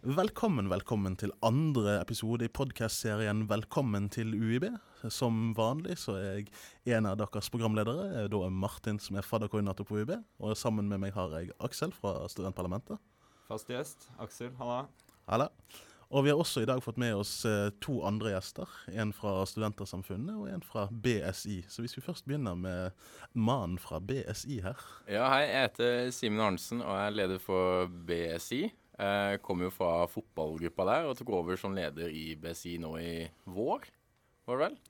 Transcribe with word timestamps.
Velkommen, 0.00 0.70
velkommen 0.72 1.12
til 1.20 1.28
andre 1.44 1.98
episode 2.00 2.46
i 2.46 2.48
podkastserien 2.48 3.42
Velkommen 3.50 4.06
til 4.08 4.30
UiB. 4.32 4.64
Som 5.12 5.50
vanlig 5.52 5.98
så 6.00 6.14
er 6.16 6.38
jeg 6.38 6.94
en 6.96 7.04
av 7.10 7.18
deres 7.20 7.52
programledere. 7.52 8.22
Da 8.32 8.40
er 8.46 8.54
Martin, 8.62 8.96
som 8.96 9.18
er 9.20 9.28
fadderkoordinator 9.28 9.84
på 9.84 10.00
UiB. 10.00 10.14
Og 10.40 10.56
sammen 10.56 10.88
med 10.88 11.02
meg 11.04 11.12
har 11.12 11.36
jeg 11.36 11.52
Aksel 11.60 11.92
fra 11.92 12.14
Studentparlamentet. 12.32 12.96
Fast 13.44 13.68
gjest. 13.68 14.08
Aksel, 14.16 14.54
halla. 14.56 14.86
Halla. 15.28 15.50
Og 16.08 16.24
vi 16.24 16.32
har 16.32 16.40
også 16.40 16.64
i 16.64 16.72
dag 16.72 16.80
fått 16.80 16.96
med 16.96 17.20
oss 17.20 17.36
eh, 17.44 17.68
to 17.84 18.00
andre 18.08 18.32
gjester. 18.32 18.72
En 18.96 19.12
fra 19.12 19.44
Studentersamfunnet 19.44 20.32
og 20.32 20.48
en 20.48 20.64
fra 20.64 20.88
BSI. 20.88 21.60
Så 21.68 21.84
hvis 21.84 22.00
vi 22.00 22.08
først 22.08 22.24
begynner 22.24 22.56
med 22.56 22.96
mannen 23.36 23.76
fra 23.76 24.00
BSI 24.00 24.62
her. 24.64 24.80
Ja, 25.04 25.28
hei. 25.36 25.44
Jeg 25.44 25.68
heter 25.68 26.04
Simen 26.16 26.40
Arnesen 26.48 26.80
og 26.80 26.96
er 26.96 27.12
leder 27.20 27.44
for 27.44 27.92
BSI. 28.08 28.70
Jeg 29.00 29.40
kom 29.40 29.62
jo 29.64 29.70
fra 29.72 30.04
fotballgruppa 30.12 30.84
der 30.90 31.08
og 31.08 31.16
tok 31.16 31.30
over 31.38 31.56
som 31.56 31.72
leder 31.76 32.12
i 32.12 32.34
BSI 32.36 32.76
nå 32.82 32.94
i 33.00 33.12
vår, 33.48 33.86
var 34.44 34.58
det 34.58 34.66
vel? 34.66 34.80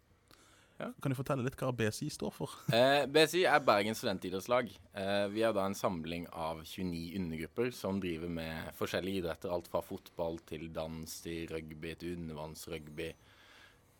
Kan 0.80 1.12
du 1.12 1.16
fortelle 1.18 1.44
litt 1.44 1.58
hva 1.60 1.70
BSI 1.76 2.08
står 2.12 2.32
for? 2.34 2.54
Eh, 2.76 3.04
BSI 3.10 3.44
er 3.48 3.62
Bergens 3.64 4.00
studentidrettslag. 4.00 4.70
Eh, 4.96 5.26
vi 5.32 5.44
er 5.44 5.52
da 5.56 5.66
en 5.68 5.76
samling 5.76 6.26
av 6.32 6.62
29 6.64 7.18
undergrupper 7.20 7.72
som 7.76 8.00
driver 8.00 8.32
med 8.32 8.70
forskjellige 8.78 9.24
idretter. 9.24 9.52
Alt 9.52 9.68
fra 9.72 9.82
fotball 9.84 10.40
til 10.48 10.70
dans 10.74 11.18
til 11.24 11.50
rugby 11.52 11.94
til 12.00 12.16
undervannsrugby 12.20 13.10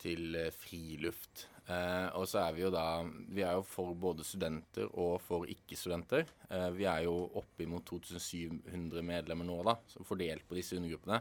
til 0.01 0.41
eh, 0.41 0.53
friluft. 0.57 1.47
Eh, 1.71 2.09
og 2.19 2.27
så 2.27 2.41
er 2.43 2.55
vi 2.57 2.65
jo 2.65 2.71
da 2.75 3.03
Vi 3.31 3.45
er 3.47 3.55
jo 3.55 3.63
for 3.67 3.95
både 3.99 4.25
studenter 4.27 4.89
og 4.91 5.21
for 5.23 5.47
ikke-studenter. 5.51 6.27
Eh, 6.51 6.69
vi 6.75 6.87
er 6.91 7.05
jo 7.07 7.29
oppimot 7.39 7.87
2700 7.87 9.05
medlemmer 9.07 9.47
nå, 9.47 9.61
da, 9.67 9.77
som 9.93 10.07
fordelt 10.09 10.47
på 10.49 10.59
disse 10.59 10.79
undergruppene. 10.79 11.21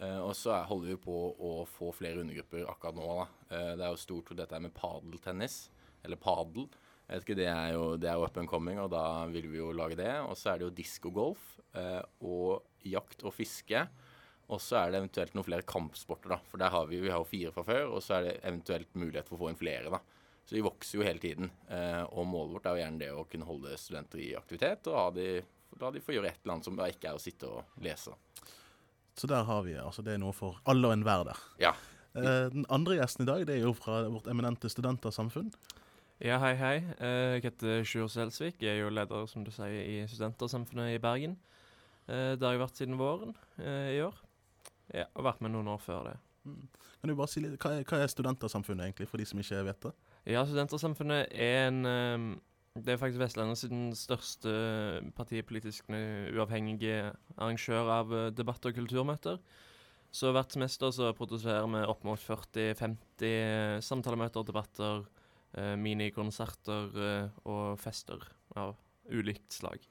Eh, 0.00 0.20
og 0.22 0.32
så 0.38 0.54
er, 0.56 0.68
holder 0.70 0.94
vi 0.94 1.00
på 1.04 1.16
å 1.36 1.52
få 1.68 1.90
flere 1.96 2.22
undergrupper 2.22 2.68
akkurat 2.70 2.96
nå. 2.96 3.08
da. 3.18 3.26
Det 3.50 3.84
er 3.84 3.90
jo 3.90 4.00
stort 4.00 4.32
dette 4.38 4.56
er 4.56 4.64
med 4.64 4.76
padeltennis, 4.76 5.62
eller 6.06 6.20
padel. 6.20 6.70
Jeg 7.10 7.18
vet 7.18 7.26
ikke, 7.26 7.40
Det 7.42 7.50
er 7.50 7.72
jo 7.74 7.84
det 7.98 8.08
er 8.08 8.22
up 8.22 8.38
and 8.38 8.48
coming, 8.48 8.78
og 8.80 8.92
da 8.94 9.26
vil 9.26 9.50
vi 9.50 9.58
jo 9.58 9.72
lage 9.74 9.98
det. 9.98 10.12
Og 10.22 10.38
så 10.38 10.52
er 10.52 10.60
det 10.60 10.68
jo 10.68 10.76
diskogolf 10.78 11.56
og 12.22 12.62
jakt 12.86 13.24
og 13.26 13.34
fiske. 13.34 13.82
Og 14.50 14.58
så 14.60 14.80
er 14.80 14.90
det 14.90 14.98
eventuelt 15.00 15.34
noen 15.36 15.46
flere 15.46 15.62
kampsporter, 15.68 16.32
da. 16.34 16.38
For 16.50 16.58
der 16.58 16.72
har 16.74 16.86
vi, 16.90 16.98
vi 17.04 17.10
har 17.12 17.20
jo 17.22 17.28
fire 17.30 17.52
fra 17.54 17.62
før, 17.68 17.84
og 17.94 18.02
så 18.02 18.16
er 18.18 18.24
det 18.26 18.32
eventuelt 18.42 18.94
mulighet 18.98 19.28
for 19.30 19.36
å 19.38 19.44
få 19.44 19.50
inn 19.52 19.58
flere, 19.60 19.92
da. 19.94 20.00
Så 20.44 20.56
vi 20.56 20.64
vokser 20.66 20.98
jo 20.98 21.04
hele 21.06 21.22
tiden. 21.22 21.50
Eh, 21.70 22.02
og 22.10 22.26
målet 22.26 22.56
vårt 22.56 22.66
er 22.66 22.74
jo 22.74 22.82
gjerne 22.82 22.98
det 23.04 23.10
å 23.14 23.26
kunne 23.30 23.46
holde 23.46 23.76
studenter 23.78 24.18
i 24.24 24.32
aktivitet, 24.34 24.88
og 24.90 24.96
ha 24.98 25.04
de, 25.14 25.28
la 25.78 25.90
de 25.94 26.02
få 26.02 26.16
gjøre 26.16 26.32
et 26.32 26.40
eller 26.42 26.56
annet 26.56 26.66
som 26.66 26.78
da 26.80 26.88
ikke 26.90 27.12
er 27.12 27.20
å 27.20 27.22
sitte 27.22 27.46
og 27.46 27.78
lese. 27.86 28.16
Så 29.20 29.28
der 29.30 29.44
har 29.44 29.62
vi 29.66 29.74
altså 29.76 30.02
Det 30.06 30.14
er 30.14 30.20
noe 30.22 30.32
for 30.34 30.58
alle 30.70 30.88
og 30.88 30.94
enhver 30.96 31.26
der. 31.28 31.40
Ja. 31.62 31.72
Eh, 32.18 32.48
den 32.50 32.64
andre 32.72 32.96
gjesten 32.98 33.22
i 33.22 33.28
dag 33.30 33.44
det 33.46 33.58
er 33.58 33.66
jo 33.68 33.74
fra 33.78 34.00
vårt 34.10 34.26
eminente 34.32 34.70
studentersamfunn. 34.72 35.52
Ja, 36.20 36.40
hei, 36.42 36.54
hei. 36.58 36.74
Eh, 36.98 37.36
Jeg 37.38 37.44
heter 37.46 37.84
Sjur 37.86 38.08
Selsvik. 38.12 38.58
Jeg 38.60 38.74
er 38.74 38.82
jo 38.82 38.90
leder, 38.92 39.28
som 39.30 39.44
du 39.46 39.52
sier, 39.54 39.78
i 39.86 40.02
Studentersamfunnet 40.10 40.96
i 40.96 40.98
Bergen. 41.00 41.38
Eh, 42.08 42.34
Det 42.34 42.42
har 42.42 42.56
jeg 42.58 42.64
vært 42.64 42.80
siden 42.82 42.98
våren 43.00 43.36
eh, 43.62 43.94
i 43.94 44.02
år. 44.04 44.18
Ja, 44.94 45.06
og 45.14 45.26
vært 45.26 45.40
med 45.44 45.54
noen 45.54 45.70
år 45.70 45.80
før 45.82 46.10
det. 46.10 46.18
Kan 46.44 47.10
du 47.10 47.16
bare 47.16 47.28
si 47.30 47.42
litt, 47.44 47.58
Hva 47.60 47.76
er, 47.78 47.84
hva 47.84 48.00
er 48.00 48.10
Studentersamfunnet, 48.10 48.86
egentlig, 48.88 49.08
for 49.10 49.20
de 49.20 49.26
som 49.28 49.40
ikke 49.42 49.64
vet 49.66 49.82
det? 49.84 49.92
Ja, 50.32 50.44
Studentersamfunnet 50.48 51.34
er 51.36 51.66
en 51.68 51.80
eh, 51.88 52.28
Det 52.80 52.94
er 52.94 53.00
faktisk 53.00 53.20
Vestlandets 53.20 54.04
største 54.04 54.52
partipolitisk 55.16 55.90
eh, 55.92 56.30
uavhengige 56.34 57.10
arrangør 57.36 57.90
av 58.00 58.14
debatter 58.14 58.38
debatt- 58.40 58.70
og 58.70 58.78
kulturmøter. 58.78 59.42
Så 60.10 60.32
hvert 60.34 60.50
semester 60.50 60.90
så 60.90 61.12
produserer 61.14 61.68
vi 61.70 61.84
opp 61.86 62.02
mot 62.06 62.18
40-50 62.18 63.82
samtalemøter, 63.86 64.46
debatter, 64.48 65.04
eh, 65.54 65.76
minikonserter 65.78 66.98
eh, 66.98 67.28
og 67.46 67.78
fester 67.78 68.24
av 68.58 68.74
ulikt 69.10 69.54
slag. 69.54 69.86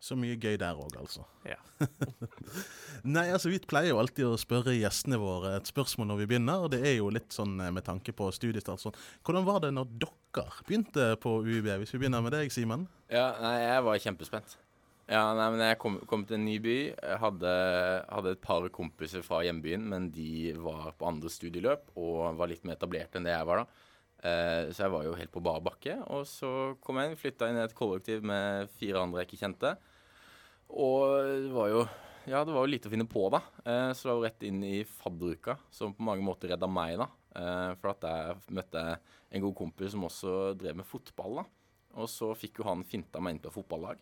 Så 0.00 0.16
mye 0.16 0.38
gøy 0.40 0.56
der 0.56 0.78
òg, 0.80 0.94
altså. 0.96 1.26
Ja. 1.44 1.58
Nei, 3.04 3.26
altså 3.28 3.50
vi 3.52 3.58
pleier 3.60 3.92
jo 3.92 3.98
alltid 4.00 4.30
å 4.30 4.38
spørre 4.40 4.72
gjestene 4.72 5.18
våre 5.20 5.58
et 5.58 5.68
spørsmål 5.68 6.08
når 6.08 6.22
vi 6.22 6.28
begynner, 6.30 6.64
og 6.64 6.72
det 6.72 6.80
er 6.88 6.96
jo 6.96 7.10
litt 7.12 7.36
sånn 7.36 7.58
eh, 7.60 7.72
med 7.76 7.84
tanke 7.84 8.14
på 8.16 8.30
studiestart. 8.32 8.80
Sånn. 8.80 8.96
Hvordan 9.26 9.44
var 9.44 9.60
det 9.66 9.74
når 9.76 9.92
dere 10.00 10.64
begynte 10.64 11.10
på 11.20 11.34
UiB? 11.44 11.68
Hvis 11.82 11.92
vi 11.92 12.00
begynner 12.00 12.24
med 12.24 12.32
deg, 12.32 12.48
Simen. 12.54 12.88
Ja, 13.12 13.28
nei, 13.44 13.58
jeg 13.60 13.84
var 13.90 14.00
kjempespent. 14.06 14.56
Ja, 15.10 15.26
nei, 15.34 15.50
men 15.52 15.60
Jeg 15.66 15.76
kom, 15.82 16.00
kom 16.08 16.24
til 16.24 16.38
en 16.38 16.48
ny 16.48 16.56
by. 16.62 16.78
Jeg 16.94 17.20
hadde, 17.20 17.52
hadde 18.08 18.34
et 18.36 18.42
par 18.44 18.64
kompiser 18.72 19.24
fra 19.26 19.42
hjembyen, 19.44 19.84
men 19.90 20.08
de 20.14 20.54
var 20.64 20.94
på 20.96 21.08
andre 21.10 21.32
studieløp 21.32 21.92
og 21.98 22.38
var 22.40 22.48
litt 22.48 22.64
mer 22.64 22.78
etablert 22.78 23.18
enn 23.18 23.28
det 23.28 23.34
jeg 23.34 23.48
var 23.52 23.64
da. 23.64 23.86
Eh, 24.20 24.68
så 24.70 24.84
jeg 24.84 24.92
var 24.92 25.04
jo 25.04 25.16
helt 25.18 25.32
på 25.34 25.42
bar 25.44 25.60
bakke. 25.66 25.98
Og 26.14 26.24
så 26.30 26.50
kom 26.84 27.00
jeg 27.00 27.10
inn, 27.10 27.20
flytta 27.20 27.50
inn 27.50 27.58
i 27.58 27.64
et 27.66 27.76
kollektiv 27.76 28.24
med 28.24 28.70
fire 28.80 29.02
andre 29.02 29.24
jeg 29.24 29.32
ikke 29.32 29.42
kjente. 29.44 29.74
Og 30.70 31.18
det 31.46 31.52
var 31.54 31.72
jo 31.72 31.82
ja, 32.28 32.42
det 32.44 32.52
var 32.52 32.66
jo 32.66 32.70
lite 32.70 32.90
å 32.90 32.92
finne 32.92 33.08
på, 33.08 33.22
da. 33.32 33.40
Eh, 33.64 33.90
så 33.96 34.04
det 34.04 34.10
var 34.10 34.18
jo 34.18 34.26
rett 34.26 34.44
inn 34.46 34.58
i 34.66 34.74
fadderuka, 34.84 35.56
som 35.72 35.94
på 35.96 36.04
mange 36.04 36.22
måter 36.22 36.52
redda 36.52 36.68
meg, 36.70 36.98
da. 37.00 37.06
Eh, 37.40 37.70
for 37.80 37.94
at 37.94 38.04
jeg 38.06 38.54
møtte 38.58 38.82
en 39.30 39.44
god 39.46 39.56
kompis 39.58 39.94
som 39.94 40.04
også 40.06 40.34
drev 40.60 40.78
med 40.78 40.86
fotball, 40.86 41.40
da. 41.40 41.46
Og 41.98 42.10
så 42.12 42.28
fikk 42.38 42.60
jo 42.60 42.68
han 42.68 42.84
finta 42.86 43.22
meg 43.24 43.34
inn 43.34 43.42
på 43.42 43.52
fotballag. 43.54 43.98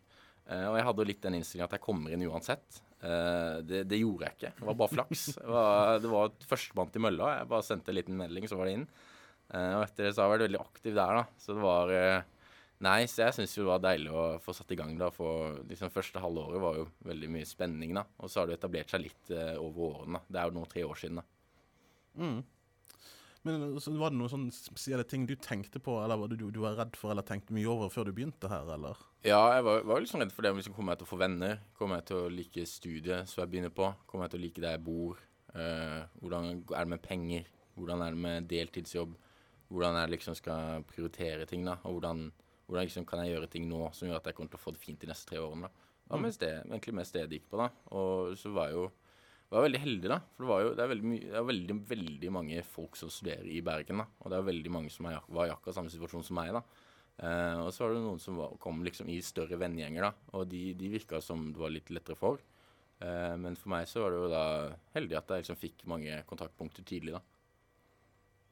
Eh, 0.49 0.67
og 0.67 0.77
jeg 0.77 0.87
hadde 0.89 1.05
jo 1.05 1.09
litt 1.09 1.25
den 1.25 1.39
innstillingen 1.39 1.69
at 1.69 1.77
jeg 1.79 1.85
kommer 1.85 2.13
inn 2.13 2.27
uansett. 2.27 2.83
Eh, 2.99 3.61
det, 3.65 3.85
det 3.89 4.01
gjorde 4.01 4.27
jeg 4.27 4.37
ikke. 4.39 4.53
Det 4.59 4.69
var 4.69 4.81
bare 4.83 4.95
flaks. 4.97 5.25
Det 5.39 5.53
var, 5.55 6.01
det 6.03 6.13
var 6.13 6.35
førstemann 6.51 6.93
til 6.93 7.05
mølla. 7.05 7.35
Jeg 7.39 7.51
bare 7.55 7.69
sendte 7.71 7.95
en 7.95 8.01
liten 8.01 8.19
melding, 8.19 8.49
så 8.51 8.59
var 8.59 8.69
det 8.69 8.79
inn. 8.81 8.89
Eh, 9.55 9.75
og 9.79 9.87
etter 9.87 10.09
det 10.09 10.15
så 10.15 10.25
har 10.25 10.29
jeg 10.29 10.37
vært 10.37 10.47
veldig 10.49 10.63
aktiv 10.65 10.99
der, 10.99 11.21
da. 11.23 11.25
Så 11.41 11.55
det 11.55 11.65
var 11.65 11.95
eh, 11.95 12.19
Nei, 12.85 13.01
så 13.11 13.25
jeg 13.25 13.35
syns 13.35 13.57
jo 13.57 13.65
det 13.65 13.73
var 13.73 13.81
deilig 13.83 14.13
å 14.15 14.27
få 14.43 14.55
satt 14.55 14.71
i 14.75 14.79
gang 14.79 14.93
da. 15.01 15.09
For 15.15 15.59
liksom 15.67 15.91
første 15.95 16.23
halve 16.23 16.45
året 16.47 16.63
var 16.63 16.79
jo 16.79 16.85
veldig 17.09 17.31
mye 17.35 17.49
spenning, 17.49 17.97
da. 17.99 18.05
Og 18.23 18.31
så 18.31 18.43
har 18.43 18.51
det 18.51 18.59
etablert 18.61 18.93
seg 18.93 19.03
litt 19.07 19.33
eh, 19.35 19.57
over 19.59 19.99
årene. 20.03 20.23
Det 20.29 20.39
er 20.39 20.47
jo 20.47 20.57
nå 20.59 20.63
tre 20.71 20.85
år 20.87 21.01
siden, 21.01 21.21
da. 21.21 21.27
Mm. 22.19 22.39
Men 23.47 23.65
så 23.81 23.93
Var 23.95 24.11
det 24.11 24.19
noen 24.19 24.31
sånne 24.31 24.55
spesielle 24.55 25.05
ting 25.09 25.25
du 25.27 25.37
tenkte 25.41 25.81
på, 25.83 25.95
eller 26.03 26.19
var 26.21 26.31
det 26.31 26.41
du, 26.41 26.49
du 26.55 26.61
var 26.63 26.77
redd 26.79 26.97
for 26.99 27.15
eller 27.15 27.27
tenkte 27.27 27.55
mye 27.57 27.69
over 27.71 27.91
før 27.91 28.11
du 28.11 28.15
begynte 28.15 28.51
her, 28.51 28.67
eller? 28.75 28.99
Ja, 29.27 29.41
jeg 29.57 29.65
var, 29.67 29.87
var 29.89 30.03
liksom 30.03 30.23
redd 30.23 30.35
for 30.35 30.47
det. 30.47 30.53
om 30.53 30.61
Liksom, 30.61 30.75
kommer 30.77 30.95
jeg 30.95 31.03
til 31.03 31.09
å 31.09 31.13
få 31.15 31.23
venner? 31.23 31.63
Kommer 31.79 32.01
jeg 32.01 32.11
til 32.11 32.21
å 32.21 32.31
like 32.31 32.67
studiet 32.69 33.31
som 33.31 33.43
jeg 33.43 33.55
begynner 33.55 33.75
på? 33.75 33.91
Kommer 34.11 34.27
jeg 34.27 34.37
til 34.37 34.41
å 34.43 34.47
like 34.47 34.63
der 34.67 34.77
jeg 34.79 34.87
bor? 34.87 35.25
uh, 35.55 36.05
hvordan 36.21 36.51
er 36.51 36.85
det 36.85 36.93
med 36.93 37.03
penger? 37.05 37.49
Hvordan 37.75 38.03
er 38.03 38.15
det 38.15 38.23
med 38.23 38.49
deltidsjobb? 38.51 39.15
Hvordan 39.69 39.97
er 39.97 40.07
det 40.07 40.17
liksom 40.17 40.37
skal 40.37 40.85
prioritere 40.89 41.47
ting, 41.47 41.65
da? 41.65 41.79
Og 41.85 41.99
hvordan, 41.99 42.31
hvordan 42.69 42.87
liksom 42.87 43.07
kan 43.09 43.25
jeg 43.25 43.35
gjøre 43.35 43.51
ting 43.51 43.67
nå 43.69 43.83
som 43.97 44.09
gjør 44.09 44.21
at 44.21 44.31
jeg 44.31 44.37
kommer 44.37 44.53
til 44.53 44.61
å 44.61 44.65
få 44.67 44.75
det 44.77 44.83
fint 44.83 45.01
de 45.01 45.09
neste 45.11 45.31
tre 45.31 45.41
årene? 45.41 45.69
da? 45.69 45.87
Det 46.09 46.15
var 46.15 46.25
mest 46.25 46.41
det, 46.41 46.55
egentlig 46.65 46.97
mest 46.97 47.17
det 47.17 47.27
det 47.29 47.39
gikk 47.41 47.51
på, 47.53 47.61
da. 47.61 47.69
Og 47.97 48.35
så 48.41 48.53
var 48.53 48.71
jeg 48.71 48.79
jo 48.79 48.89
var 49.49 49.65
veldig 49.65 49.81
heldig, 49.81 50.09
da. 50.13 50.19
For 50.37 50.45
det, 50.45 50.49
var 50.51 50.61
jo, 50.61 50.73
det 50.77 50.83
er, 50.85 50.91
veldig, 50.93 51.09
my- 51.09 51.23
det 51.25 51.39
er 51.41 51.47
veldig, 51.49 51.77
veldig 51.89 52.31
mange 52.37 52.63
folk 52.69 52.99
som 53.01 53.13
studerer 53.13 53.49
i 53.49 53.63
Bergen, 53.65 54.03
da. 54.03 54.07
Og 54.21 54.33
det 54.33 54.39
er 54.39 54.47
veldig 54.51 54.73
mange 54.75 54.93
som 54.93 55.09
er, 55.09 55.19
var 55.33 55.49
i 55.49 55.53
akkurat 55.55 55.79
samme 55.79 55.93
situasjon 55.93 56.27
som 56.29 56.37
meg, 56.37 56.53
da. 56.57 56.63
Eh, 57.19 57.57
og 57.65 57.73
så 57.75 57.85
var 57.87 57.97
det 57.97 58.03
noen 58.05 58.21
som 58.23 58.37
var, 58.39 58.53
kom 58.61 58.85
liksom 58.85 59.09
i 59.13 59.17
større 59.25 59.59
vennegjenger, 59.61 60.05
da. 60.05 60.31
Og 60.37 60.45
de, 60.53 60.63
de 60.79 60.93
virka 60.93 61.23
som 61.25 61.49
det 61.53 61.63
var 61.65 61.73
litt 61.73 61.89
lettere 61.93 62.19
for. 62.21 62.45
Eh, 63.01 63.35
men 63.41 63.57
for 63.57 63.73
meg 63.73 63.89
så 63.89 64.05
var 64.05 64.13
det 64.13 64.21
jo 64.21 64.31
da 64.33 64.45
heldig 64.99 65.19
at 65.21 65.33
jeg 65.33 65.45
liksom 65.47 65.61
fikk 65.65 65.85
mange 65.93 66.21
kontaktpunkter 66.29 66.85
tidlig, 66.89 67.17
da. 67.17 67.25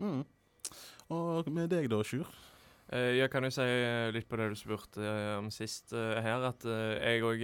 Mm. 0.01 0.25
Og 1.15 1.49
med 1.53 1.71
deg 1.73 1.89
da, 1.93 2.01
Sjur? 2.05 2.29
Eh, 2.93 3.17
Jeg 3.19 3.31
kan 3.33 3.43
jo 3.47 3.51
si 3.51 3.65
eh, 3.67 4.13
litt 4.15 4.29
på 4.31 4.39
det 4.39 4.51
du 4.53 4.57
spurte 4.59 5.03
eh, 5.03 5.35
om 5.41 5.51
sist 5.55 5.95
her, 5.95 6.45
at 6.47 6.67
jeg 6.67 7.25
òg 7.27 7.43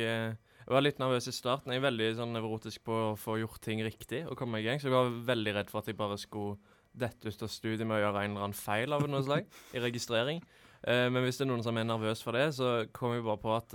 var 0.70 0.84
litt 0.84 1.00
nervøs 1.02 1.26
i 1.26 1.34
starten. 1.34 1.72
Jeg 1.74 1.82
er 1.82 1.88
veldig 1.88 2.10
sånn 2.20 2.36
nevrotisk 2.36 2.84
på 2.86 2.98
å 3.10 3.16
få 3.18 3.40
gjort 3.40 3.62
ting 3.64 3.82
riktig 3.82 4.22
og 4.30 4.38
komme 4.38 4.60
i 4.62 4.66
gang, 4.66 4.78
så 4.78 4.86
jeg 4.88 4.94
var 4.94 5.10
veldig 5.32 5.56
redd 5.58 5.72
for 5.72 5.82
at 5.82 5.90
jeg 5.90 5.98
bare 5.98 6.18
skulle 6.20 6.58
dette 6.92 7.26
ut 7.26 7.42
av 7.42 7.50
studiet 7.50 7.86
med 7.88 7.98
å 7.98 8.02
gjøre 8.04 8.22
en 8.22 8.34
eller 8.36 8.46
annen 8.46 8.56
feil 8.56 8.94
av 8.94 9.06
noe 9.08 9.24
slag 9.24 9.48
i 9.74 9.80
registrering. 9.82 10.42
Men 10.84 11.22
hvis 11.24 11.38
det 11.38 11.44
er 11.46 11.48
noen 11.50 11.62
som 11.64 11.78
er 11.78 11.86
nervøs 11.88 12.20
for 12.22 12.36
det, 12.36 12.48
så 12.54 12.84
kommer 12.94 13.18
jeg 13.18 13.24
bare 13.26 13.40
på 13.42 13.52
at 13.54 13.74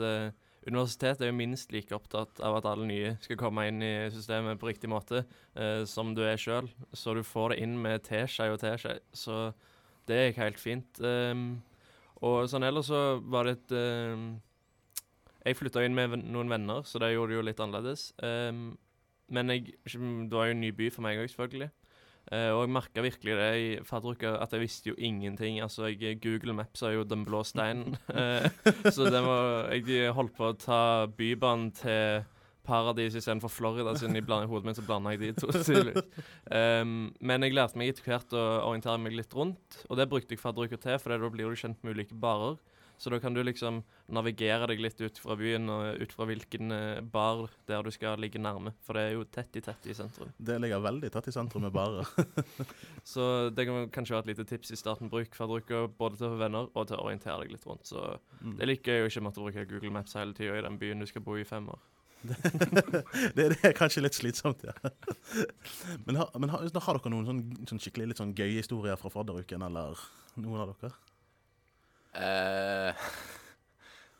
universitetet 0.67 1.23
er 1.25 1.31
jo 1.31 1.37
minst 1.39 1.71
like 1.73 1.95
opptatt 1.95 2.39
av 2.43 2.59
at 2.59 2.67
alle 2.69 2.85
nye 2.87 3.13
skal 3.23 3.39
komme 3.39 3.63
inn 3.67 3.79
i 3.83 3.93
systemet 4.13 4.59
på 4.61 4.69
riktig 4.69 4.91
måte 4.91 5.23
som 5.89 6.11
du 6.15 6.21
er 6.27 6.39
sjøl. 6.39 6.67
Så 6.93 7.15
du 7.17 7.23
får 7.25 7.55
det 7.55 7.61
inn 7.65 7.75
med 7.83 8.05
teskje 8.07 8.51
og 8.53 8.61
teskje. 8.63 8.99
Så 9.17 9.49
det 10.09 10.19
gikk 10.25 10.41
helt 10.43 10.61
fint. 10.61 11.01
Um, 11.03 11.47
og 12.25 12.47
sånn 12.49 12.65
ellers 12.65 12.89
så 12.89 13.01
var 13.29 13.47
det 13.47 13.57
et 13.57 13.73
um, 13.77 14.29
Jeg 15.45 15.57
flytta 15.59 15.83
inn 15.85 15.95
med 15.95 16.17
noen 16.25 16.49
venner, 16.51 16.85
så 16.87 16.99
det 17.01 17.13
gjorde 17.13 17.33
det 17.33 17.39
jo 17.39 17.47
litt 17.47 17.63
annerledes. 17.63 18.09
Um, 18.23 18.77
men 19.31 19.51
jeg, 19.51 19.75
det 19.85 20.31
var 20.33 20.47
jo 20.47 20.55
en 20.55 20.63
ny 20.63 20.71
by 20.75 20.89
for 20.93 21.05
meg 21.05 21.19
òg, 21.21 21.29
selvfølgelig. 21.31 21.69
Uh, 22.27 22.51
og 22.57 22.61
jeg 22.65 22.71
merka 22.75 23.03
virkelig 23.05 23.35
det 23.39 23.51
i 23.55 23.67
fadderuka, 23.87 24.33
at 24.43 24.51
jeg 24.51 24.63
visste 24.65 24.89
jo 24.91 24.97
ingenting. 24.97 25.61
Altså, 25.63 25.87
jeg, 25.93 26.19
Google 26.23 26.57
Maps 26.57 26.83
er 26.83 26.97
jo 26.97 27.05
den 27.07 27.23
blå 27.27 27.43
steinen. 27.47 27.95
uh, 28.11 28.47
så 28.95 29.07
var, 29.11 29.71
jeg 29.75 30.15
holdt 30.15 30.35
på 30.35 30.49
å 30.51 30.57
ta 30.59 30.81
Bybanen 31.07 31.71
til 31.77 32.25
paradis 32.67 33.15
istedenfor 33.17 33.51
Florida, 33.51 33.95
siden 33.97 34.19
i, 34.19 34.23
hodet 34.27 34.67
mitt 34.67 34.79
så 34.79 34.85
blanda 34.85 35.15
jeg 35.15 35.23
de 35.23 35.33
to. 35.41 35.51
Um, 36.47 37.11
men 37.19 37.43
jeg 37.43 37.55
lærte 37.57 37.79
meg 37.79 37.91
etter 37.91 38.05
hvert 38.07 38.33
å 38.37 38.43
orientere 38.69 39.01
meg 39.01 39.15
litt 39.17 39.33
rundt, 39.35 39.81
og 39.89 39.97
det 39.99 40.05
brukte 40.11 40.35
jeg 40.35 40.39
fadderuka 40.39 40.79
til, 40.79 40.95
for 41.01 41.11
da 41.11 41.29
blir 41.33 41.49
du 41.51 41.59
kjent 41.59 41.81
med 41.83 41.97
ulike 41.97 42.15
barer. 42.15 42.55
Så 42.97 43.09
da 43.09 43.19
kan 43.21 43.33
du 43.33 43.43
liksom 43.43 43.83
navigere 44.09 44.65
deg 44.71 44.79
litt 44.81 45.01
ut 45.01 45.19
fra 45.21 45.35
byen 45.37 45.69
og 45.69 46.01
ut 46.01 46.13
fra 46.15 46.25
hvilken 46.25 46.73
eh, 46.73 47.01
bar 47.05 47.43
der 47.69 47.85
du 47.85 47.91
skal 47.93 48.17
ligge 48.21 48.41
nærme. 48.41 48.73
For 48.85 48.97
det 48.97 49.03
er 49.03 49.13
jo 49.13 49.25
tett 49.29 49.59
i 49.59 49.61
tett 49.61 49.85
i 49.85 49.93
sentrum. 49.97 50.31
Det 50.37 50.57
ligger 50.63 50.81
veldig 50.81 51.11
tett 51.13 51.29
i 51.29 51.35
sentrum 51.35 51.67
med 51.67 51.75
barer. 51.75 52.09
Så 53.13 53.49
det 53.53 53.67
kan 53.69 53.91
kanskje 53.93 54.17
være 54.17 54.25
et 54.25 54.31
lite 54.33 54.47
tips 54.49 54.73
i 54.73 54.79
starten. 54.81 55.11
Bruk 55.13 55.37
fadderuka 55.37 55.85
både 55.99 56.17
til 56.17 56.29
å 56.29 56.33
få 56.33 56.41
venner 56.41 56.71
og 56.73 56.89
til 56.89 56.97
å 56.97 57.05
orientere 57.05 57.43
deg 57.45 57.53
litt 57.53 57.69
rundt. 57.69 57.85
Så 57.85 58.07
Mm. 58.37 58.51
det 58.59 58.67
liker 58.67 58.93
jeg 58.93 59.01
jo 59.01 59.07
ikke 59.09 59.21
måtte 59.25 59.41
bruke 59.41 59.63
Google 59.65 59.89
Maps 59.89 60.13
hele 60.13 60.33
tida 60.37 60.57
i 60.57 60.61
den 60.61 60.77
byen 60.77 60.99
du 61.01 61.07
skal 61.09 61.23
bo 61.25 61.33
i 61.37 61.43
fem 61.43 61.65
år. 61.73 61.79
det, 63.37 63.47
det 63.53 63.57
er 63.61 63.75
kanskje 63.77 64.03
litt 64.03 64.17
slitsomt, 64.17 64.63
ja. 64.65 64.73
Men, 66.05 66.19
har, 66.19 66.31
men 66.39 66.51
har, 66.53 66.65
har 66.65 66.99
dere 66.99 67.13
noen 67.13 67.27
sånn, 67.29 67.41
sånn 67.69 67.81
skikkelig 67.83 68.11
litt 68.11 68.21
sånn 68.21 68.35
gøye 68.37 68.59
historier 68.59 68.99
fra 68.99 69.11
fadderuken, 69.13 69.65
eller 69.67 69.99
noen 70.39 70.63
av 70.63 70.73
dere? 70.73 70.93
Eh, 72.17 73.09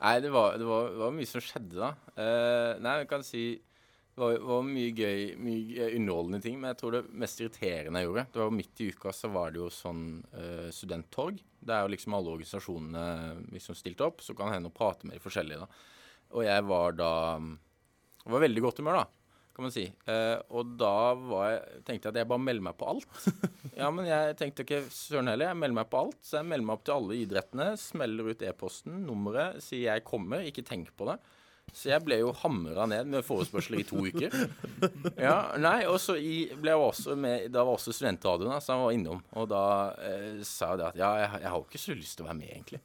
nei, 0.04 0.18
det 0.24 0.34
var, 0.34 0.60
det, 0.60 0.68
var, 0.70 0.92
det 0.94 1.02
var 1.02 1.16
mye 1.16 1.30
som 1.30 1.44
skjedde 1.44 1.82
da. 1.82 1.94
Eh, 2.14 2.74
nei, 2.84 3.00
jeg 3.02 3.10
kan 3.12 3.26
si 3.26 3.48
det 4.18 4.24
var, 4.24 4.40
var 4.50 4.64
mye 4.66 4.94
gøy, 4.98 5.20
mye 5.46 5.92
underholdende 5.94 6.40
ting, 6.42 6.56
men 6.58 6.72
jeg 6.72 6.80
tror 6.80 6.96
det 6.96 7.04
mest 7.22 7.38
irriterende 7.38 8.02
jeg 8.02 8.08
gjorde 8.08 8.24
Det 8.34 8.40
var 8.42 8.56
Midt 8.58 8.82
i 8.82 8.88
uka 8.90 9.12
så 9.14 9.30
var 9.30 9.54
det 9.54 9.60
jo 9.62 9.68
sånn 9.70 10.08
uh, 10.34 10.72
studenttorg. 10.74 11.38
Er 11.68 11.84
jo 11.86 11.92
liksom 11.94 12.16
alle 12.18 12.34
organisasjonene 12.34 13.04
liksom 13.54 13.78
stilte 13.78 14.08
opp, 14.08 14.24
så 14.26 14.34
kan 14.34 14.50
det 14.50 14.58
hende 14.58 14.72
å 14.72 14.74
prate 14.74 15.06
med 15.06 15.20
de 15.20 15.22
forskjellige. 15.22 15.62
da. 15.62 16.26
Og 16.34 16.48
jeg 16.48 16.66
var 16.66 16.98
da 16.98 17.12
var 18.34 18.44
veldig 18.44 18.64
godt 18.66 18.82
humør, 18.82 19.00
da, 19.02 19.32
kan 19.56 19.66
man 19.68 19.74
si. 19.74 19.86
Eh, 19.88 20.36
og 20.54 20.76
da 20.80 20.94
var 21.18 21.48
jeg, 21.54 21.82
tenkte 21.88 22.10
jeg 22.10 22.16
at 22.16 22.20
jeg 22.22 22.30
bare 22.34 22.46
melder 22.46 22.68
meg 22.70 22.78
på 22.80 22.92
alt. 22.96 23.08
Ja, 23.78 23.92
men 23.94 24.08
jeg 24.10 24.34
tenkte 24.40 24.64
ikke 24.66 24.80
søren 24.90 25.28
heller, 25.30 25.52
jeg 25.52 25.58
melder 25.62 25.78
meg 25.78 25.90
på 25.92 26.00
alt. 26.02 26.18
Så 26.26 26.40
jeg 26.40 26.48
melder 26.50 26.66
meg 26.66 26.80
opp 26.80 26.86
til 26.88 26.96
alle 26.96 27.18
idrettene, 27.22 27.66
smeller 27.78 28.32
ut 28.32 28.46
e-posten, 28.48 28.96
nummeret, 29.06 29.60
sier 29.62 29.92
jeg 29.92 30.06
kommer, 30.08 30.42
ikke 30.50 30.66
tenk 30.66 30.90
på 30.98 31.06
det. 31.12 31.20
Så 31.76 31.92
jeg 31.92 32.02
ble 32.06 32.18
jo 32.22 32.32
hamra 32.42 32.88
ned 32.90 33.10
med 33.12 33.26
forespørsler 33.28 33.82
i 33.84 33.86
to 33.88 34.06
uker. 34.08 34.34
Ja, 35.28 35.54
nei, 35.62 35.82
og 35.90 36.00
så 36.02 36.16
i, 36.18 36.48
ble 36.58 36.74
jeg 36.74 36.82
også 36.84 37.16
med 37.20 37.48
Da 37.54 37.64
var 37.66 37.78
også 37.78 37.94
studentradioen 37.96 38.62
så 38.64 38.76
han 38.76 38.86
var 38.86 38.96
innom. 38.96 39.22
Og 39.38 39.50
da 39.52 39.64
eh, 40.06 40.40
sa 40.48 40.72
jeg 40.74 40.82
det 40.82 40.88
at 40.92 41.00
ja, 41.02 41.12
jeg, 41.22 41.42
jeg 41.44 41.52
har 41.52 41.60
jo 41.60 41.68
ikke 41.68 41.82
så 41.84 41.98
lyst 41.98 42.18
til 42.18 42.26
å 42.26 42.30
være 42.30 42.40
med, 42.40 42.54
egentlig. 42.56 42.82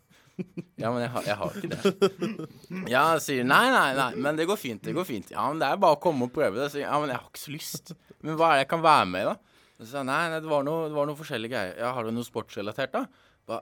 Ja, 0.80 0.90
men 0.90 1.04
jeg 1.04 1.10
har, 1.14 1.26
jeg 1.28 1.36
har 1.38 1.58
ikke 1.58 1.68
det. 1.72 2.46
Ja, 2.90 3.02
sier 3.22 3.44
nei, 3.46 3.64
nei, 3.70 3.90
nei, 3.98 4.08
men 4.24 4.38
det 4.38 4.48
går 4.48 4.58
fint. 4.58 4.82
Det 4.82 4.94
går 4.96 5.06
fint. 5.06 5.30
Ja, 5.34 5.44
men 5.52 5.60
det 5.62 5.68
er 5.68 5.82
bare 5.82 5.98
å 5.98 6.02
komme 6.02 6.26
og 6.26 6.34
prøve 6.34 6.58
det. 6.58 6.70
Så, 6.72 6.80
ja, 6.82 6.94
men 6.98 7.12
jeg 7.12 7.20
har 7.20 7.28
ikke 7.28 7.42
så 7.44 7.52
lyst. 7.54 7.92
Men 8.24 8.38
hva 8.40 8.52
er 8.52 8.60
det 8.60 8.64
jeg 8.64 8.72
kan 8.72 8.82
være 8.86 9.10
med 9.12 9.26
i, 9.26 9.28
da? 9.30 9.62
Så 9.82 9.98
jeg 9.98 10.08
nei, 10.08 10.22
nei, 10.32 10.40
det 10.42 10.50
var 10.50 10.66
noe, 10.66 10.88
noe 10.90 11.18
forskjellige 11.18 11.52
greier. 11.54 11.78
Ja, 11.82 11.92
har 11.96 12.06
du 12.06 12.14
noe 12.14 12.26
sportsrelatert, 12.26 12.96
da? 12.96 13.30
Ba, 13.50 13.60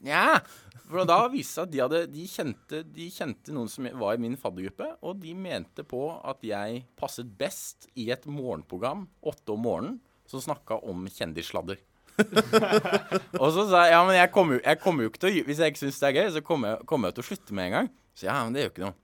Nja. 0.00 0.40
For 0.88 1.06
da 1.08 1.22
viste 1.32 1.38
det 1.38 1.54
seg 1.54 1.62
at 1.62 1.72
de, 1.72 1.80
hadde, 1.80 2.00
de, 2.12 2.24
kjente, 2.28 2.80
de 2.96 3.06
kjente 3.12 3.54
noen 3.54 3.70
som 3.70 3.86
var 4.00 4.16
i 4.16 4.20
min 4.20 4.36
faddergruppe, 4.40 4.88
og 5.00 5.20
de 5.22 5.32
mente 5.36 5.84
på 5.88 6.02
at 6.28 6.42
jeg 6.44 6.82
passet 7.00 7.30
best 7.38 7.88
i 7.96 8.10
et 8.12 8.26
morgenprogram, 8.28 9.06
åtte 9.24 9.54
om 9.54 9.64
morgenen, 9.64 10.00
som 10.28 10.42
snakka 10.42 10.82
om 10.88 11.06
kjendissladder. 11.08 11.80
og 13.42 13.48
så 13.54 13.64
sa 13.70 13.86
jeg 13.86 13.94
ja, 13.94 14.00
men 14.04 14.16
jeg 14.18 14.30
kommer, 14.34 14.60
jeg 14.60 14.80
kommer 14.82 15.06
jo 15.06 15.10
ikke 15.12 15.22
til 15.22 15.30
å 15.30 15.44
Hvis 15.48 15.60
jeg 15.62 15.72
ikke 15.72 15.80
syns 15.80 16.00
det 16.02 16.08
er 16.10 16.16
gøy, 16.18 16.28
så 16.34 16.42
kommer 16.44 16.74
jeg, 16.74 16.86
kommer 16.90 17.08
jeg 17.10 17.16
til 17.16 17.24
å 17.24 17.28
slutte 17.30 17.56
med 17.56 17.68
en 17.70 17.76
gang. 17.78 17.90
Så 18.14 18.26
ja, 18.28 18.38
men 18.44 18.54
det 18.56 18.64
gjør 18.64 18.72
ikke 18.74 18.84
noe. 18.84 18.96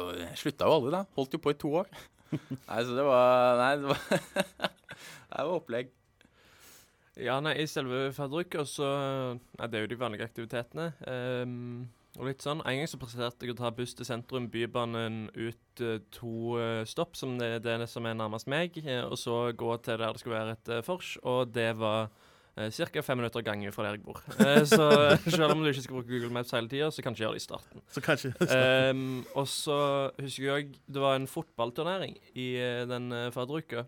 Og 0.00 0.10
jeg 0.20 0.38
slutta 0.38 0.68
jo 0.68 0.76
aldri, 0.78 0.92
da. 0.94 1.00
Holdt 1.18 1.34
jo 1.34 1.42
på 1.42 1.52
i 1.54 1.58
to 1.58 1.72
år. 1.82 1.88
Nei, 2.68 2.82
så 2.86 2.94
det 2.94 3.06
var 3.06 3.58
Nei, 3.58 3.70
det 3.82 3.90
var, 3.90 4.04
det 4.70 5.40
var 5.40 5.54
opplegg. 5.56 5.90
Ja, 7.20 7.34
nei, 7.44 7.56
i 7.60 7.66
selve 7.68 8.06
fadderuka 8.16 8.62
så 8.68 8.86
Nei, 9.36 9.66
det 9.68 9.76
er 9.76 9.82
jo 9.84 9.90
de 9.90 9.98
vanlige 10.00 10.28
aktivitetene. 10.30 10.92
ehm, 11.10 11.82
og 12.18 12.26
litt 12.26 12.42
sånn. 12.42 12.62
En 12.66 12.80
gang 12.80 12.88
så 12.90 12.98
presenterte 13.00 13.46
jeg 13.46 13.54
å 13.54 13.60
ta 13.60 13.70
buss 13.74 13.94
til 13.96 14.08
sentrum, 14.08 14.48
Bybanen 14.50 15.28
ut 15.36 15.84
eh, 15.84 16.00
to 16.14 16.56
eh, 16.60 16.82
stopp, 16.88 17.14
som 17.18 17.36
det, 17.38 17.60
det 17.64 17.76
er 17.76 17.86
som 17.90 18.08
er 18.08 18.18
nærmest 18.18 18.50
meg, 18.50 18.80
eh, 18.82 19.04
og 19.04 19.18
så 19.20 19.52
gå 19.54 19.76
til 19.84 20.00
der 20.00 20.16
det 20.16 20.22
skulle 20.22 20.40
være 20.40 20.56
et 20.58 20.72
uh, 20.74 20.82
vors, 20.86 21.14
og 21.22 21.52
det 21.54 21.68
var 21.78 22.10
uh, 22.58 22.66
ca. 22.66 23.04
fem 23.06 23.20
minutter 23.20 23.44
gange 23.46 23.70
fra 23.72 23.86
der 23.86 23.98
jeg 23.98 24.04
bor. 24.08 24.18
Eh, 24.40 24.64
så 24.66 24.90
selv 25.28 25.54
om 25.54 25.62
du 25.62 25.70
ikke 25.70 25.86
skal 25.86 26.00
bruke 26.00 26.10
Google 26.10 26.32
Maps 26.34 26.50
hele 26.56 26.68
tida, 26.72 26.90
så 26.90 27.02
kan 27.04 27.14
du 27.14 27.20
ikke 27.20 27.28
gjøre 27.28 27.38
det 27.38 27.44
i 27.44 27.46
starten. 27.46 27.86
Så 27.94 28.02
kanskje 28.04 28.34
Ehm, 28.50 29.22
og 29.38 29.46
så 29.48 29.78
husker 30.18 30.44
jeg 30.44 30.52
òg 30.56 30.76
det 30.90 31.02
var 31.02 31.16
en 31.16 31.30
fotballturnering 31.30 32.18
i 32.34 32.50
eh, 32.58 32.84
den 32.90 33.12
uh, 33.14 33.30
fadderuka 33.34 33.86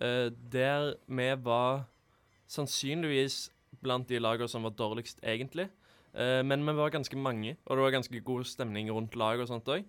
eh, 0.00 0.30
der 0.52 0.94
vi 1.06 1.30
var 1.44 1.84
sannsynligvis 2.50 3.50
blant 3.82 4.08
de 4.08 4.20
lagene 4.20 4.50
som 4.50 4.66
var 4.66 4.74
dårligst, 4.76 5.22
egentlig. 5.24 5.68
Eh, 6.12 6.42
men 6.44 6.66
vi 6.68 6.76
var 6.76 6.94
ganske 6.94 7.18
mange, 7.18 7.56
og 7.66 7.76
det 7.76 7.86
var 7.86 7.96
ganske 7.96 8.22
god 8.26 8.46
stemning 8.48 8.92
rundt 8.92 9.16
laget 9.16 9.46
og 9.46 9.52
sånt 9.52 9.72
òg. 9.72 9.88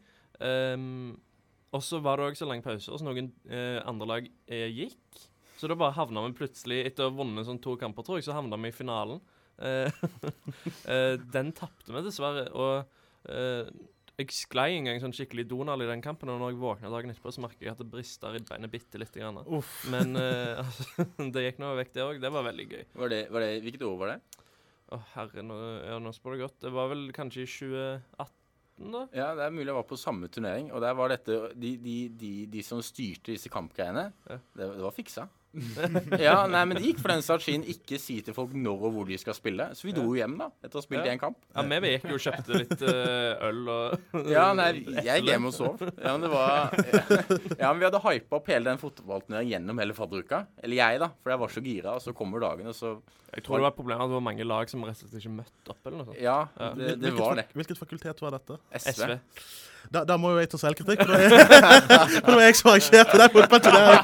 og 1.73 1.81
så 1.81 1.99
var 2.03 2.17
det 2.17 2.25
òg 2.29 2.37
så 2.37 2.47
lang 2.49 2.61
pause, 2.61 2.91
og 2.91 2.99
så 2.99 3.05
noen 3.05 3.31
uh, 3.49 3.79
andre 3.89 4.07
lag 4.07 4.27
uh, 4.29 4.67
gikk. 4.69 5.23
Så 5.57 5.69
da 5.71 5.77
bare 5.79 5.95
havna 5.95 6.25
vi 6.27 6.35
plutselig, 6.37 6.81
etter 6.85 7.05
å 7.05 7.11
ha 7.11 7.15
vunnet 7.15 7.47
sånn 7.47 7.61
to 7.63 7.77
kamper, 7.79 8.03
tror 8.05 8.19
jeg, 8.19 8.27
så 8.27 8.35
havna 8.35 8.59
vi 8.59 8.69
i 8.69 8.75
finalen. 8.75 9.21
Eh, 9.57 9.91
eh, 10.91 11.15
den 11.33 11.53
tapte 11.55 11.93
vi 11.93 12.01
dessverre, 12.03 12.47
og 12.51 13.29
eh, 13.31 13.69
jeg 14.19 14.35
sklei 14.35 14.73
en 14.75 14.89
gang 14.89 14.99
sånn 15.01 15.15
skikkelig 15.15 15.45
Donald 15.49 15.85
i 15.85 15.89
den 15.89 16.03
kampen, 16.03 16.29
og 16.33 16.41
når 16.41 16.53
jeg 16.53 16.61
våkna 16.61 16.91
dagen 16.93 17.13
etterpå, 17.13 17.33
så 17.33 17.45
merka 17.45 17.65
jeg 17.65 17.73
at 17.73 17.81
det 17.81 17.89
brista 17.89 18.33
i 18.35 18.43
beinet 18.45 18.73
bitte 18.73 19.01
lite 19.01 19.23
grann. 19.23 19.39
Men 19.93 20.19
altså, 20.19 21.07
det 21.33 21.47
gikk 21.47 21.63
nå 21.63 21.73
vekk, 21.79 21.93
det 21.95 22.05
òg. 22.05 22.21
Det 22.23 22.33
var 22.33 22.47
veldig 22.49 22.69
gøy. 22.69 22.83
Var 23.01 23.13
det, 23.13 23.21
var 23.33 23.45
det, 23.45 23.51
hvilket 23.65 23.87
år 23.87 23.99
var 24.03 24.13
det? 24.13 24.42
Å, 24.93 24.99
herre, 25.15 25.41
nå, 25.45 25.55
ja, 25.87 25.97
nå 26.03 26.11
spør 26.13 26.35
det 26.37 26.43
godt. 26.45 26.57
Det 26.61 26.71
var 26.75 26.89
vel 26.91 27.07
kanskje 27.15 27.45
i 27.45 27.49
2018, 27.49 28.91
da? 28.93 29.03
Ja, 29.17 29.29
det 29.37 29.45
er 29.47 29.53
mulig 29.55 29.69
jeg 29.71 29.77
var 29.79 29.87
på 29.89 29.97
samme 30.01 30.29
turnering. 30.33 30.69
Og 30.75 30.81
der 30.83 30.93
var 30.97 31.09
dette 31.13 31.39
De, 31.57 31.71
de, 31.81 31.95
de, 32.19 32.31
de 32.53 32.63
som 32.65 32.81
styrte 32.85 33.33
disse 33.35 33.49
kampgreiene, 33.53 34.09
Ja. 34.29 34.37
det, 34.57 34.67
det 34.77 34.83
var 34.85 34.93
fiksa. 34.95 35.27
ja, 36.25 36.47
nei, 36.49 36.61
men 36.65 36.77
det 36.79 36.83
gikk 36.87 36.99
for 37.03 37.11
den 37.13 37.21
saks 37.25 37.45
skyld 37.45 37.67
ikke 37.69 37.99
si 38.01 38.15
til 38.25 38.33
folk 38.33 38.55
når 38.57 38.85
og 38.87 38.95
hvor 38.95 39.05
de 39.09 39.17
skal 39.21 39.35
spille. 39.37 39.67
Så 39.77 39.85
vi 39.85 39.93
dro 39.93 40.05
jo 40.09 40.15
hjem, 40.17 40.33
da, 40.39 40.47
etter 40.65 40.79
å 40.79 40.81
ha 40.81 40.85
spilt 40.85 41.05
Ja. 41.05 41.11
en 41.13 41.21
kamp. 41.21 41.37
Ja, 41.53 41.61
vi 41.69 41.91
gikk 41.93 42.07
jo 42.09 42.17
og 42.17 42.23
kjøpte 42.25 42.59
litt 42.61 42.85
uh, 42.87 43.47
øl 43.49 43.59
og 43.73 44.23
Ja, 44.33 44.47
nei, 44.57 44.69
jeg 45.05 45.05
gikk 45.23 45.29
hjem 45.29 45.49
og 45.51 45.53
sov. 45.53 45.83
Ja, 46.01 46.13
men 46.15 46.25
det 46.25 46.31
var 46.33 46.73
Ja, 47.61 47.69
men 47.69 47.81
vi 47.83 47.87
hadde 47.89 48.01
hypa 48.07 48.39
opp 48.39 48.49
hele 48.53 48.71
den 48.71 48.81
fotballturneringen 48.81 49.51
gjennom 49.53 49.83
hele 49.83 49.97
fadderuka. 49.97 50.43
Eller 50.63 50.79
jeg, 50.81 51.01
da, 51.05 51.11
for 51.21 51.35
jeg 51.35 51.43
var 51.45 51.53
så 51.57 51.65
gira. 51.67 51.97
Og 51.99 52.05
så 52.07 52.15
kommer 52.17 52.41
dagen, 52.43 52.71
og 52.73 52.77
så 52.77 52.95
Jeg 53.33 53.45
tror 53.45 53.61
det 53.61 53.67
var 53.69 53.75
problemet 53.77 54.03
at 54.05 54.09
det 54.13 54.17
var 54.19 54.25
mange 54.31 54.45
lag 54.49 54.69
som 54.73 54.83
rett 54.87 54.97
og 55.05 55.09
slett 55.11 55.21
ikke 55.21 55.35
møtte 55.37 55.73
opp, 55.75 55.83
eller 55.85 55.99
noe 56.01 56.09
sånt. 56.09 56.21
Ja, 56.21 56.39
Ja. 56.57 56.73
det, 56.77 56.95
det 57.01 57.13
var 57.17 57.37
det. 57.39 57.47
hvilket 57.53 57.77
fakultet 57.81 58.21
var 58.25 58.35
dette? 58.39 58.57
SV. 58.73 58.89
SV. 58.93 59.15
Da, 59.91 60.03
da 60.07 60.15
må 60.17 60.31
jo 60.33 60.39
jeg 60.41 60.49
ta 60.51 60.57
selvkritikk, 60.61 61.03
for 61.03 61.11
det 61.13 62.33
var 62.37 62.41
jeg 62.45 62.55
som 62.57 62.69
arrangerte 62.71 63.17
den 63.19 63.29
fotballturneringen. 63.33 64.03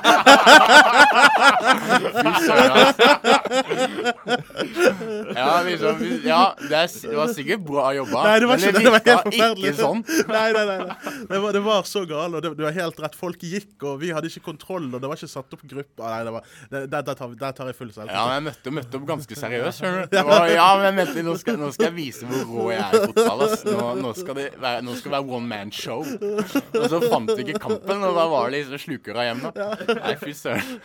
Ja, 5.35 5.61
liksom, 5.65 6.03
ja 6.25 6.41
det, 6.59 6.75
er, 6.75 6.87
det 7.09 7.17
var 7.17 7.33
sikkert 7.33 7.63
bra 7.65 7.93
jobba, 7.95 8.23
Nei, 8.27 8.35
det 8.43 8.49
var 8.49 8.59
men 8.59 8.63
ikke 8.65 8.73
det 8.75 8.83
det. 8.83 9.01
Det 9.05 9.15
var 9.39 9.55
ikke 9.55 9.73
sånn. 9.79 10.03
Nei, 10.29 10.47
nei, 10.55 10.65
nei. 10.69 10.77
nei. 10.83 10.95
Det 11.29 11.41
var, 11.45 11.49
det 11.55 11.63
var 11.65 11.87
så 11.89 12.03
galt, 12.09 12.35
og 12.35 12.43
det, 12.45 12.53
var 12.65 12.75
helt 12.75 13.01
rett. 13.05 13.15
Folk 13.19 13.39
gikk, 13.43 13.73
og 13.83 13.99
vi 14.03 14.11
hadde 14.15 14.29
ikke 14.31 14.45
kontroll, 14.51 14.87
og 14.91 14.99
det 15.01 15.07
var 15.09 15.19
ikke 15.19 15.31
satt 15.31 15.57
opp 15.57 15.63
grupper. 15.63 16.05
Nei, 16.05 16.21
det 16.27 16.35
var, 16.35 16.41
det, 16.69 16.83
der, 16.91 17.07
der, 17.07 17.15
tar, 17.19 17.33
der 17.39 17.57
tar 17.57 17.71
jeg 17.71 17.77
full 17.79 17.91
Ja, 17.95 18.03
men 18.05 18.35
jeg 18.35 18.45
møtte, 18.49 18.75
møtte 18.79 18.99
opp 18.99 19.07
ganske 19.09 19.39
seriøst, 19.39 19.81
skjønner 19.81 20.05
du. 20.05 20.17
Ja, 20.19 20.69
men 20.77 20.89
jeg 20.89 20.97
mente, 20.99 21.25
nå 21.25 21.35
skal, 21.41 21.59
nå 21.61 21.71
skal 21.75 21.89
jeg 21.89 21.97
vise 21.97 22.29
hvor 22.29 22.43
rå 22.49 22.69
jeg 22.73 22.83
er 22.83 22.91
i 22.99 23.03
fotball. 23.07 23.45
Ass. 23.47 23.65
Nå, 23.65 23.87
nå, 24.03 24.13
skal 24.17 24.37
det 24.37 24.47
være, 24.59 24.83
nå 24.85 24.95
skal 24.99 25.11
det 25.11 25.17
være 25.17 25.37
one 25.39 25.49
man 25.49 25.68
show. 25.75 26.03
Og 26.03 26.85
så 26.91 27.01
fant 27.09 27.31
vi 27.33 27.45
ikke 27.47 27.61
kampen, 27.65 28.03
og 28.05 28.17
da 28.17 28.25
var 28.31 28.49
det 28.49 28.63
liksom 28.63 28.83
slukøra 28.85 29.27
hjem, 29.29 29.45
da. 29.49 29.69
Nei, 29.99 30.15
fy 30.21 30.35
søren. 30.37 30.79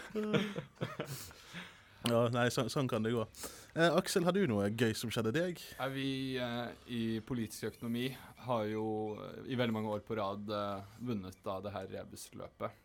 Ja, 2.05 2.27
nei, 2.29 2.49
så, 2.53 2.67
sånn 2.69 2.89
kan 2.91 3.05
det 3.05 3.15
gå. 3.15 3.23
Eh, 3.75 3.91
Aksel, 3.97 4.27
har 4.27 4.35
du 4.37 4.43
noe 4.47 4.69
gøy 4.77 4.93
som 4.95 5.11
skjedde 5.13 5.33
deg? 5.35 5.61
Er 5.81 5.93
vi 5.95 6.37
eh, 6.37 6.67
i 6.93 7.03
politisk 7.25 7.71
økonomi 7.71 8.11
har 8.45 8.67
jo 8.69 8.85
eh, 9.17 9.39
i 9.49 9.57
veldig 9.57 9.75
mange 9.75 9.95
år 9.95 10.03
på 10.05 10.19
rad 10.19 10.53
eh, 10.53 10.83
vunnet 11.01 11.39
da 11.47 11.57
det 11.65 11.73
her 11.75 11.89
rebusløpet. 11.97 12.77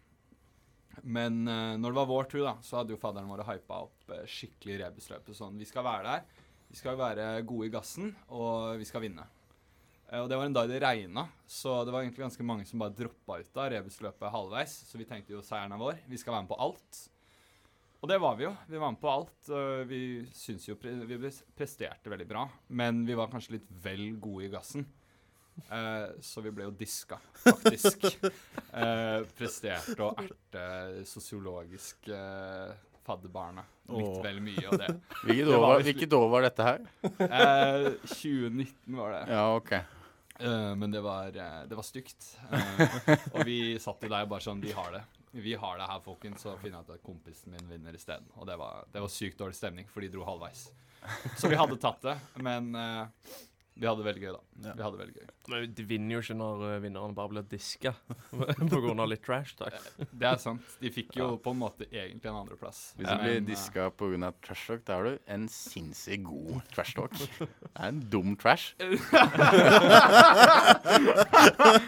Men 1.04 1.44
eh, 1.48 1.76
når 1.78 1.92
det 1.92 2.00
var 2.00 2.10
vår 2.10 2.30
tur, 2.32 2.46
da, 2.48 2.56
så 2.64 2.80
hadde 2.80 2.96
jo 2.96 3.02
fadderen 3.02 3.30
vår 3.30 3.44
hypa 3.52 3.84
opp 3.90 4.16
eh, 4.16 4.24
skikkelig 4.24 4.80
rebusløpet. 4.86 5.36
Sånn, 5.38 5.60
vi 5.60 5.68
skal 5.68 5.86
være 5.86 6.16
der, 6.16 6.48
vi 6.72 6.80
skal 6.80 6.98
være 7.00 7.28
gode 7.50 7.68
i 7.68 7.74
gassen, 7.76 8.14
og 8.32 8.80
vi 8.80 8.88
skal 8.88 9.04
vinne. 9.04 9.28
Eh, 10.10 10.20
og 10.20 10.30
det 10.30 10.40
var 10.40 10.50
en 10.50 10.58
dag 10.58 10.70
det 10.70 10.82
regna, 10.84 11.28
så 11.48 11.84
det 11.86 11.94
var 11.94 12.04
egentlig 12.04 12.26
ganske 12.26 12.48
mange 12.48 12.66
som 12.70 12.82
bare 12.82 12.96
droppa 12.98 13.40
ut 13.40 13.62
av 13.62 13.72
rebusløpet 13.76 14.34
halvveis. 14.34 14.76
Så 14.90 15.00
vi 15.00 15.08
tenkte 15.10 15.36
jo 15.38 15.46
seieren 15.46 15.76
er 15.76 15.82
vår, 15.82 16.04
vi 16.10 16.20
skal 16.22 16.36
være 16.36 16.48
med 16.48 16.54
på 16.54 16.62
alt. 16.68 17.02
Og 18.00 18.08
det 18.08 18.16
var 18.24 18.38
vi 18.40 18.46
jo. 18.48 18.54
Vi 18.70 18.80
var 18.80 18.94
med 18.94 19.02
på 19.02 19.12
alt. 19.12 19.50
Vi 19.90 20.02
syns 20.32 20.70
jo 20.70 20.78
vi 20.80 21.18
presterte 21.58 22.08
veldig 22.08 22.28
bra, 22.30 22.46
men 22.72 23.04
vi 23.04 23.18
var 23.20 23.28
kanskje 23.28 23.58
litt 23.58 23.68
vel 23.84 24.14
gode 24.24 24.48
i 24.48 24.54
gassen. 24.54 24.88
Eh, 25.68 26.10
så 26.22 26.42
vi 26.42 26.52
ble 26.56 26.70
jo 26.70 26.76
diska, 26.80 27.20
faktisk. 27.44 28.06
eh, 28.80 29.20
presterte 29.36 30.06
å 30.06 30.14
erte 30.16 31.04
sosiologisk 31.10 32.08
eh, 32.16 32.72
fadderbarnet 33.04 33.78
litt 33.90 34.08
Åh. 34.08 34.20
vel 34.24 34.42
mye, 34.46 34.66
og 34.70 34.80
det. 34.80 34.90
Hvilket 35.90 36.14
år, 36.16 36.28
var 36.32 36.46
dette 36.48 36.68
her? 36.72 36.84
Eh, 37.04 37.88
2019 38.06 39.00
var 39.00 39.18
det. 39.18 39.24
Ja, 39.34 39.48
OK. 39.58 39.74
Eh, 40.40 40.76
men 40.76 40.92
det 40.92 41.02
var, 41.02 41.28
eh, 41.28 41.62
det 41.68 41.76
var 41.76 41.84
stygt. 41.84 42.38
Uh, 42.52 43.10
og 43.36 43.46
vi 43.46 43.76
satt 43.82 44.04
jo 44.04 44.12
der 44.12 44.28
bare 44.30 44.44
sånn 44.44 44.62
Vi 44.64 44.72
har 44.76 44.94
det. 44.96 45.04
Vi 45.32 45.54
har 45.60 45.78
det 45.78 45.88
her, 45.90 46.00
folkens. 46.06 46.46
Så 46.46 46.56
finner 46.62 46.80
jeg 46.80 46.88
ut 46.88 46.94
at 46.96 47.06
kompisen 47.06 47.54
min 47.54 47.68
vinner 47.70 47.96
isteden. 47.96 48.30
Og 48.40 48.48
det 48.48 48.56
var, 48.60 48.88
det 48.94 49.04
var 49.04 49.12
sykt 49.14 49.40
dårlig 49.42 49.60
stemning, 49.60 49.90
for 49.92 50.06
de 50.06 50.12
dro 50.14 50.24
halvveis. 50.28 50.70
Så 51.38 51.52
vi 51.52 51.60
hadde 51.60 51.78
tatt 51.80 52.02
det, 52.04 52.16
men 52.44 52.74
eh, 52.76 53.36
vi 53.80 53.88
hadde 53.88 54.02
det 54.02 54.08
veldig 54.10 54.24
gøy, 54.26 54.32
da. 54.36 54.42
Ja. 54.60 54.74
Vi 54.76 54.84
hadde 54.84 54.98
det 54.98 55.04
veldig 55.06 55.16
gøy. 55.16 55.28
Men 55.50 55.74
de 55.78 55.84
vinner 55.88 56.12
jo 56.12 56.20
ikke 56.20 56.36
når 56.36 56.64
uh, 56.66 56.84
vinneren 56.84 57.14
bare 57.16 57.32
blir 57.32 57.44
diska 57.48 57.94
pga. 58.36 59.06
litt 59.08 59.24
trash 59.24 59.56
talk. 59.56 59.72
Det 60.12 60.28
er 60.28 60.36
sant. 60.42 60.60
De 60.82 60.90
fikk 60.92 61.16
jo 61.16 61.40
på 61.40 61.52
en 61.56 61.60
måte 61.62 61.86
egentlig 61.88 62.28
en 62.28 62.36
andreplass. 62.42 62.92
Hvis 62.98 63.08
du 63.08 63.16
blir 63.24 63.36
eh, 63.38 63.44
diska 63.48 63.90
pga. 63.96 64.34
trash 64.44 64.68
talk, 64.68 64.84
da 64.84 64.96
har 65.00 65.04
du 65.08 65.16
en 65.32 65.48
sinnssykt 65.54 66.24
god 66.28 66.60
trash 66.74 66.92
talk. 66.98 67.16
Det 67.40 67.48
er 67.72 67.88
en 67.88 68.04
dum 68.12 68.36
trash. 68.40 68.76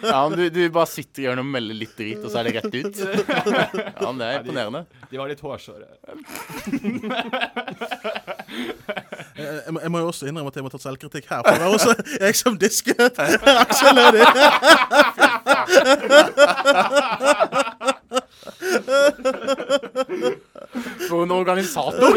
ja, 0.07 0.29
men 0.29 0.38
du, 0.39 0.48
du 0.48 0.69
bare 0.71 0.88
sitter 0.93 1.21
i 1.25 1.27
hjørnet 1.27 1.43
og 1.43 1.51
melder 1.57 1.75
litt 1.81 1.95
drit, 2.00 2.24
og 2.24 2.31
så 2.31 2.39
er 2.39 2.43
det 2.48 2.55
rett 2.62 2.71
ut. 2.71 2.95
Ja, 3.03 4.07
men 4.07 4.15
Det 4.21 4.25
er 4.29 4.39
imponerende. 4.39 4.88
De 5.12 5.15
var 5.19 5.27
litt 5.27 5.43
hårsåre. 5.43 5.91
Jeg, 9.41 9.62
jeg, 9.65 9.74
må, 9.74 9.81
jeg 9.81 9.91
må 9.93 10.01
jo 10.01 10.10
også 10.12 10.27
innrømme 10.29 10.51
at 10.51 10.57
jeg 10.60 10.65
må 10.65 10.71
ta 10.74 10.79
selvkritikk 10.81 11.29
her. 11.31 11.41
For 11.45 11.57
det 11.57 11.69
også 11.71 11.81
jeg 12.20 12.36
som 12.36 12.58
disker. 12.60 13.10
Aksel 13.62 13.96
Lady. 13.96 14.24
For 21.10 21.24
en 21.24 21.32
organisator! 21.32 22.16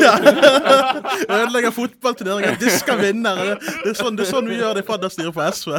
Ødelegger 1.30 1.70
fotballturneringer, 1.70 2.56
disker 2.60 2.96
vinnere. 3.00 3.48
Det, 3.48 3.58
det, 3.84 3.90
er 3.92 3.98
sånn, 3.98 4.16
det 4.18 4.26
er 4.26 4.30
sånn 4.30 4.48
vi 4.50 4.60
gjør 4.60 4.78
det 4.78 4.84
i 4.84 4.88
fadderstyret 4.88 5.34
på 5.34 5.42
SV. 5.58 5.70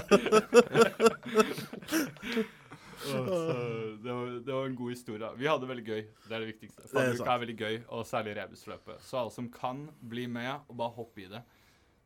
Så 3.06 3.18
det, 4.04 4.14
var, 4.14 4.26
det 4.46 4.54
var 4.54 4.66
en 4.66 4.76
god 4.76 4.90
historie. 4.90 5.30
Vi 5.38 5.48
hadde 5.48 5.66
det 5.66 5.72
veldig 5.74 5.86
gøy. 5.86 6.02
Det 6.26 6.34
er 6.34 6.40
det 6.40 6.50
viktigste. 6.50 6.82
Det 6.82 6.90
er 6.90 6.96
Fadderuka 6.96 7.36
er 7.36 7.44
veldig 7.44 7.58
gøy, 7.60 7.76
og 7.88 8.08
særlig 8.10 8.38
rebusløpet. 8.40 9.04
Så 9.06 9.20
alle 9.22 9.34
som 9.36 9.52
kan, 9.54 9.86
bli 10.02 10.26
med 10.32 10.52
og 10.56 10.80
bare 10.80 10.96
hoppe 10.98 11.26
i 11.26 11.30
det. 11.30 11.44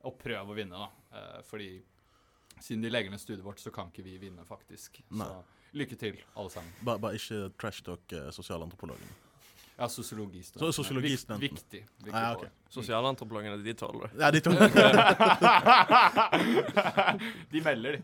Og 0.07 0.13
prøve 0.19 0.51
å 0.53 0.55
vinne, 0.55 0.77
da. 0.79 0.89
Eh, 1.17 1.41
fordi 1.47 1.69
siden 2.59 2.81
de 2.83 2.89
legger 2.91 3.09
ned 3.11 3.19
studiet 3.19 3.43
vårt, 3.45 3.59
så 3.59 3.71
kan 3.73 3.87
ikke 3.91 4.03
vi 4.05 4.17
vinne, 4.21 4.45
faktisk. 4.47 5.01
Nei. 5.11 5.25
Så 5.27 5.43
lykke 5.79 5.95
til, 5.99 6.17
alle 6.35 6.49
sammen. 6.53 6.71
Bare, 6.83 6.99
bare 7.03 7.13
ikke 7.19 7.49
trash 7.59 7.81
talk 7.85 8.13
eh, 8.15 8.29
sosialantropologen. 8.35 9.09
Ja, 9.79 9.87
sosiologistudenten. 9.87 10.59
Så- 10.59 10.73
sosiologistudenten. 10.83 11.39
Vik, 11.39 11.51
viktig. 11.55 11.81
viktig 12.03 12.13
Ah, 12.13 12.21
ja, 12.21 12.31
ok. 12.35 12.39
poeng. 12.41 12.51
Sosialantropologene, 12.69 13.63
de 13.63 13.73
tåler 13.79 14.07
det. 14.07 14.11
Ja, 14.19 14.31
de 14.31 14.39
to. 14.43 14.51
de 17.51 17.61
melder, 17.63 17.91
de. 17.91 18.01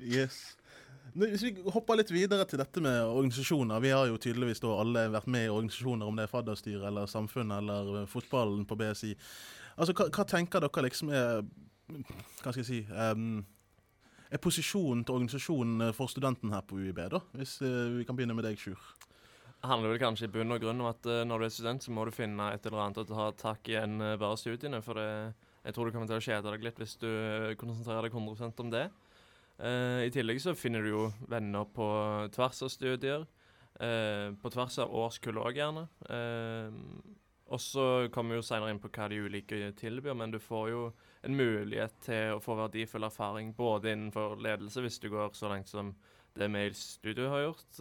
Yes. 0.00 0.56
Hvis 1.14 1.44
vi 1.46 1.52
hopper 1.70 2.00
litt 2.00 2.10
videre 2.10 2.42
til 2.50 2.58
dette 2.58 2.82
med 2.82 2.96
organisasjoner. 3.06 3.82
Vi 3.84 3.92
har 3.94 4.08
jo 4.10 4.18
tydeligvis 4.18 4.62
da 4.64 4.72
alle 4.82 5.04
vært 5.14 5.28
med 5.30 5.46
i 5.46 5.52
organisasjoner, 5.52 6.08
om 6.10 6.16
det 6.18 6.26
er 6.26 6.32
fadderstyret 6.32 6.86
eller 6.88 7.10
samfunnet 7.10 7.62
eller 7.62 8.00
eh, 8.00 8.08
fotballen 8.10 8.64
på 8.66 8.78
BSI. 8.80 9.12
Altså, 9.76 9.94
hva, 9.94 10.08
hva 10.10 10.26
tenker 10.26 10.64
dere 10.64 10.86
liksom 10.88 11.12
er 11.14 11.44
Hva 11.84 12.50
skal 12.50 12.60
jeg 12.62 12.68
si 12.68 12.76
um, 12.94 13.40
Er 14.30 14.40
posisjonen 14.42 15.02
til 15.04 15.18
organisasjonen 15.18 15.90
for 15.94 16.10
studenten 16.10 16.54
her 16.54 16.62
på 16.66 16.78
UiB, 16.80 17.00
da? 17.12 17.20
Hvis 17.38 17.60
uh, 17.62 17.94
vi 17.98 18.06
kan 18.08 18.18
begynne 18.18 18.34
med 18.34 18.46
deg, 18.48 18.58
Sjur. 18.58 18.80
Det 19.54 19.70
handler 19.70 19.94
vel 19.94 20.02
kanskje 20.02 20.26
i 20.26 20.32
bunn 20.34 20.54
og 20.54 20.62
grunn 20.62 20.82
om 20.82 20.90
at 20.90 21.06
uh, 21.06 21.22
når 21.28 21.42
du 21.42 21.46
er 21.46 21.54
student, 21.54 21.84
så 21.84 21.94
må 21.94 22.06
du 22.06 22.14
finne 22.14 22.50
et 22.54 22.66
eller 22.66 22.86
annet 22.86 23.02
å 23.04 23.08
ta 23.10 23.30
tak 23.38 23.70
i 23.70 23.78
enn 23.78 24.00
uh, 24.02 24.16
bare 24.18 24.40
studiene. 24.40 24.82
For 24.82 24.98
det, 24.98 25.34
jeg 25.64 25.72
tror 25.72 25.88
du 25.88 25.94
kommer 25.94 26.10
til 26.10 26.18
å 26.18 26.24
kjede 26.24 26.50
deg 26.52 26.64
litt 26.66 26.80
hvis 26.80 26.98
du 27.00 27.08
eh, 27.08 27.54
konsentrerer 27.56 28.04
deg 28.04 28.12
100% 28.12 28.58
om 28.60 28.72
det. 28.72 28.84
Eh, 29.58 30.06
I 30.08 30.12
tillegg 30.14 30.40
så 30.42 30.54
finner 30.58 30.82
du 30.82 30.90
jo 30.90 31.02
venner 31.30 31.66
på 31.70 31.86
tvers 32.34 32.62
av 32.66 32.72
studier. 32.72 33.26
eh, 33.80 34.30
på 34.38 34.50
tvers 34.54 34.78
av 34.78 34.92
årskull 34.94 35.38
òg, 35.42 35.56
gjerne. 35.58 35.88
Eh, 36.06 36.70
og 37.50 37.60
så 37.60 38.08
kommer 38.14 38.34
vi 38.34 38.38
jo 38.38 38.46
seinere 38.46 38.70
inn 38.70 38.78
på 38.78 38.88
hva 38.88 39.08
de 39.10 39.18
ulike 39.18 39.72
tilbyr, 39.74 40.14
men 40.14 40.30
du 40.30 40.38
får 40.38 40.68
jo 40.70 40.92
en 41.26 41.34
mulighet 41.36 41.96
til 42.06 42.36
å 42.36 42.42
få 42.42 42.54
verdifull 42.54 43.02
erfaring 43.02 43.52
både 43.54 43.90
innenfor 43.92 44.38
ledelse, 44.38 44.80
hvis 44.80 45.00
du 45.02 45.08
går 45.10 45.34
så 45.34 45.50
langt 45.50 45.68
som 45.68 45.94
det 46.38 46.48
Mail 46.50 46.74
Studio 46.74 47.28
har 47.28 47.42
gjort. 47.48 47.80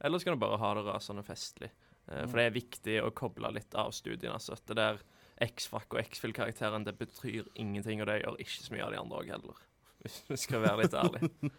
eller 0.00 0.18
skal 0.18 0.34
du 0.34 0.40
bare 0.40 0.58
ha 0.58 0.74
det 0.74 0.84
rasende 0.84 1.22
festlig? 1.22 1.70
For 2.06 2.34
det 2.34 2.44
er 2.46 2.58
viktig 2.58 2.98
å 3.02 3.10
koble 3.10 3.50
litt 3.52 3.74
av 3.74 3.90
studiene. 3.90 4.34
Altså. 4.34 4.56
Det 4.66 4.76
der 4.76 4.98
X-Fac 5.40 5.86
og 5.90 6.00
X-Fill-karakteren 6.02 6.84
det 6.84 6.98
betyr 6.98 7.46
ingenting, 7.54 8.00
og 8.00 8.08
det 8.08 8.22
gjør 8.22 8.38
ikke 8.40 8.64
så 8.64 8.74
mye 8.74 8.84
av 8.84 8.92
de 8.92 8.98
andre 8.98 9.18
òg 9.22 9.32
heller. 9.36 9.67
Hvis 10.02 10.20
vi 10.28 10.38
skal 10.40 10.62
være 10.64 10.84
litt 10.84 10.94
ærlige. 10.94 11.30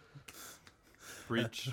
Preach. 1.30 1.68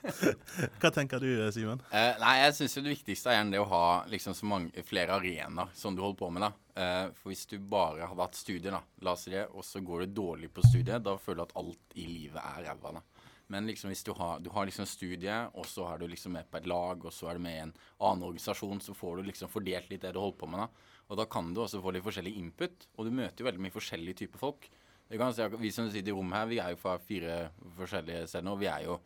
Hva 0.80 0.90
tenker 0.94 1.22
du, 1.22 1.30
Simen? 1.50 1.80
Eh, 1.90 2.12
nei, 2.22 2.34
jeg 2.44 2.54
syns 2.54 2.76
det 2.78 2.92
viktigste 2.92 3.34
er 3.34 3.48
det 3.50 3.58
å 3.58 3.66
ha 3.66 3.86
liksom 4.10 4.36
så 4.38 4.46
mange, 4.46 4.84
flere 4.86 5.16
arenaer 5.18 5.72
som 5.74 5.96
du 5.96 6.04
holder 6.04 6.20
på 6.20 6.30
med. 6.30 6.46
da. 6.46 6.52
Eh, 6.78 7.08
for 7.18 7.32
hvis 7.32 7.46
du 7.50 7.56
bare 7.58 8.06
hadde 8.06 8.22
hatt 8.22 8.38
studier, 8.38 8.76
da, 8.76 8.82
la 9.02 9.16
oss 9.16 9.26
si 9.26 9.34
det, 9.34 9.48
og 9.50 9.66
så 9.66 9.82
går 9.82 10.04
det 10.04 10.14
dårlig 10.14 10.52
på 10.54 10.62
studiet, 10.68 11.02
da 11.02 11.16
føler 11.18 11.42
du 11.42 11.46
at 11.48 11.56
alt 11.58 11.98
i 11.98 12.06
livet 12.06 12.38
er 12.44 12.68
ræva. 12.68 13.02
Men 13.50 13.66
liksom 13.70 13.90
hvis 13.90 14.02
du 14.06 14.12
har, 14.18 14.40
du 14.42 14.50
har 14.54 14.66
liksom 14.66 14.86
studiet, 14.90 15.54
og 15.54 15.66
så 15.70 15.86
er 15.90 16.00
du 16.02 16.08
liksom 16.10 16.34
med 16.34 16.48
på 16.50 16.58
et 16.58 16.70
lag, 16.70 17.02
og 17.02 17.14
så 17.14 17.30
er 17.30 17.38
du 17.38 17.46
med 17.46 17.58
i 17.58 17.64
en 17.66 17.74
annen 17.98 18.26
organisasjon, 18.26 18.82
så 18.82 18.94
får 18.94 19.18
du 19.18 19.28
liksom 19.30 19.50
fordelt 19.50 19.90
litt 19.90 20.06
det 20.06 20.14
du 20.14 20.22
holder 20.22 20.40
på 20.40 20.50
med. 20.50 20.62
da. 20.62 20.94
Og 21.06 21.20
da 21.20 21.26
kan 21.30 21.52
du 21.54 21.62
også 21.62 21.82
få 21.82 21.94
litt 21.94 22.06
forskjellig 22.06 22.34
input, 22.38 22.88
og 22.96 23.06
du 23.06 23.14
møter 23.14 23.42
jo 23.42 23.50
veldig 23.50 23.62
mye 23.66 23.74
forskjellige 23.74 24.22
typer 24.24 24.42
folk. 24.42 24.70
Det 25.08 25.18
kan 25.20 25.34
si 25.34 25.44
Vi 25.60 25.72
som 25.72 25.90
sitter 25.90 26.10
i 26.10 26.16
rommet 26.16 26.38
her, 26.40 26.48
vi 26.50 26.58
er 26.62 26.72
jo 26.74 26.80
fra 26.80 26.96
fire 26.98 27.50
forskjellige 27.76 28.26
steder, 28.30 28.50
og 28.50 28.58
vi 28.60 28.70
er 28.70 28.86
jo 28.88 28.98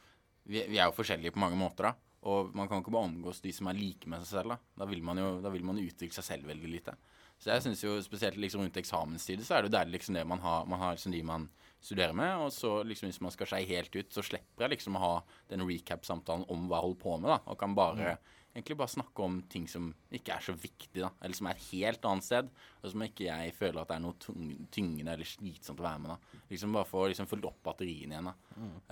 vi, 0.50 0.62
vi 0.66 0.78
er 0.78 0.88
jo 0.88 0.96
forskjellige 0.96 1.34
på 1.34 1.42
mange 1.42 1.58
måter, 1.60 1.90
da. 1.90 1.94
Og 2.30 2.50
man 2.56 2.68
kan 2.68 2.82
ikke 2.82 2.92
bare 2.92 3.08
omgås 3.08 3.40
de 3.40 3.52
som 3.52 3.68
er 3.70 3.78
like 3.78 4.08
med 4.08 4.20
seg 4.24 4.40
selv. 4.40 4.56
Da 4.56 4.84
Da 4.84 4.88
vil 4.90 5.02
man 5.04 5.20
jo 5.20 5.40
da 5.40 5.52
vil 5.52 5.64
man 5.64 5.80
utvikle 5.80 6.16
seg 6.16 6.26
selv 6.26 6.50
veldig 6.50 6.68
lite. 6.68 6.96
Så 7.40 7.48
jeg 7.48 7.64
syns 7.64 7.82
jo 7.84 7.94
spesielt 8.04 8.36
liksom 8.36 8.60
rundt 8.60 8.76
eksamenstid 8.76 9.40
så 9.40 9.56
er 9.56 9.62
det 9.62 9.70
jo 9.70 9.76
deilig 9.78 9.94
liksom 9.94 10.18
det 10.18 10.26
man 10.28 10.42
har, 10.44 10.66
man 10.68 10.82
har 10.82 10.92
liksom 10.92 11.14
de 11.14 11.22
man 11.24 11.46
studerer 11.80 12.12
med. 12.12 12.36
Og 12.44 12.52
så 12.52 12.82
liksom 12.84 13.08
hvis 13.08 13.20
man 13.24 13.32
skal 13.32 13.48
skeie 13.48 13.68
helt 13.70 13.96
ut, 13.96 14.12
så 14.12 14.24
slipper 14.24 14.66
jeg 14.66 14.74
liksom 14.76 14.98
å 14.98 15.04
ha 15.04 15.14
den 15.48 15.64
recap-samtalen 15.64 16.44
om 16.52 16.68
hva 16.68 16.82
jeg 16.82 16.88
holder 16.88 17.00
på 17.00 17.16
med, 17.16 17.30
da. 17.32 17.38
Og 17.48 17.58
kan 17.62 17.76
bare 17.78 18.18
egentlig 18.54 18.76
bare 18.80 18.90
snakke 18.90 19.22
om 19.22 19.38
ting 19.50 19.66
som 19.70 19.90
ikke 20.14 20.34
er 20.34 20.44
så 20.44 20.54
viktig, 20.58 21.02
da. 21.02 21.10
Eller 21.22 21.38
som 21.38 21.46
er 21.46 21.56
et 21.58 21.66
helt 21.70 22.06
annet 22.10 22.26
sted. 22.26 22.50
Og 22.80 22.92
som 22.92 23.04
ikke 23.06 23.28
jeg 23.28 23.54
føler 23.56 23.80
at 23.82 23.92
det 23.92 23.96
er 23.98 24.02
noe 24.04 24.66
tyngende 24.74 25.14
eller 25.14 25.28
slitsomt 25.28 25.82
å 25.82 25.86
være 25.86 26.02
med, 26.02 26.14
da. 26.14 26.42
Liksom 26.50 26.74
bare 26.74 26.88
få 26.90 27.06
liksom 27.12 27.30
fylt 27.30 27.46
opp 27.50 27.62
batteriene 27.70 28.16
igjen, 28.16 28.30
da. 28.30 28.34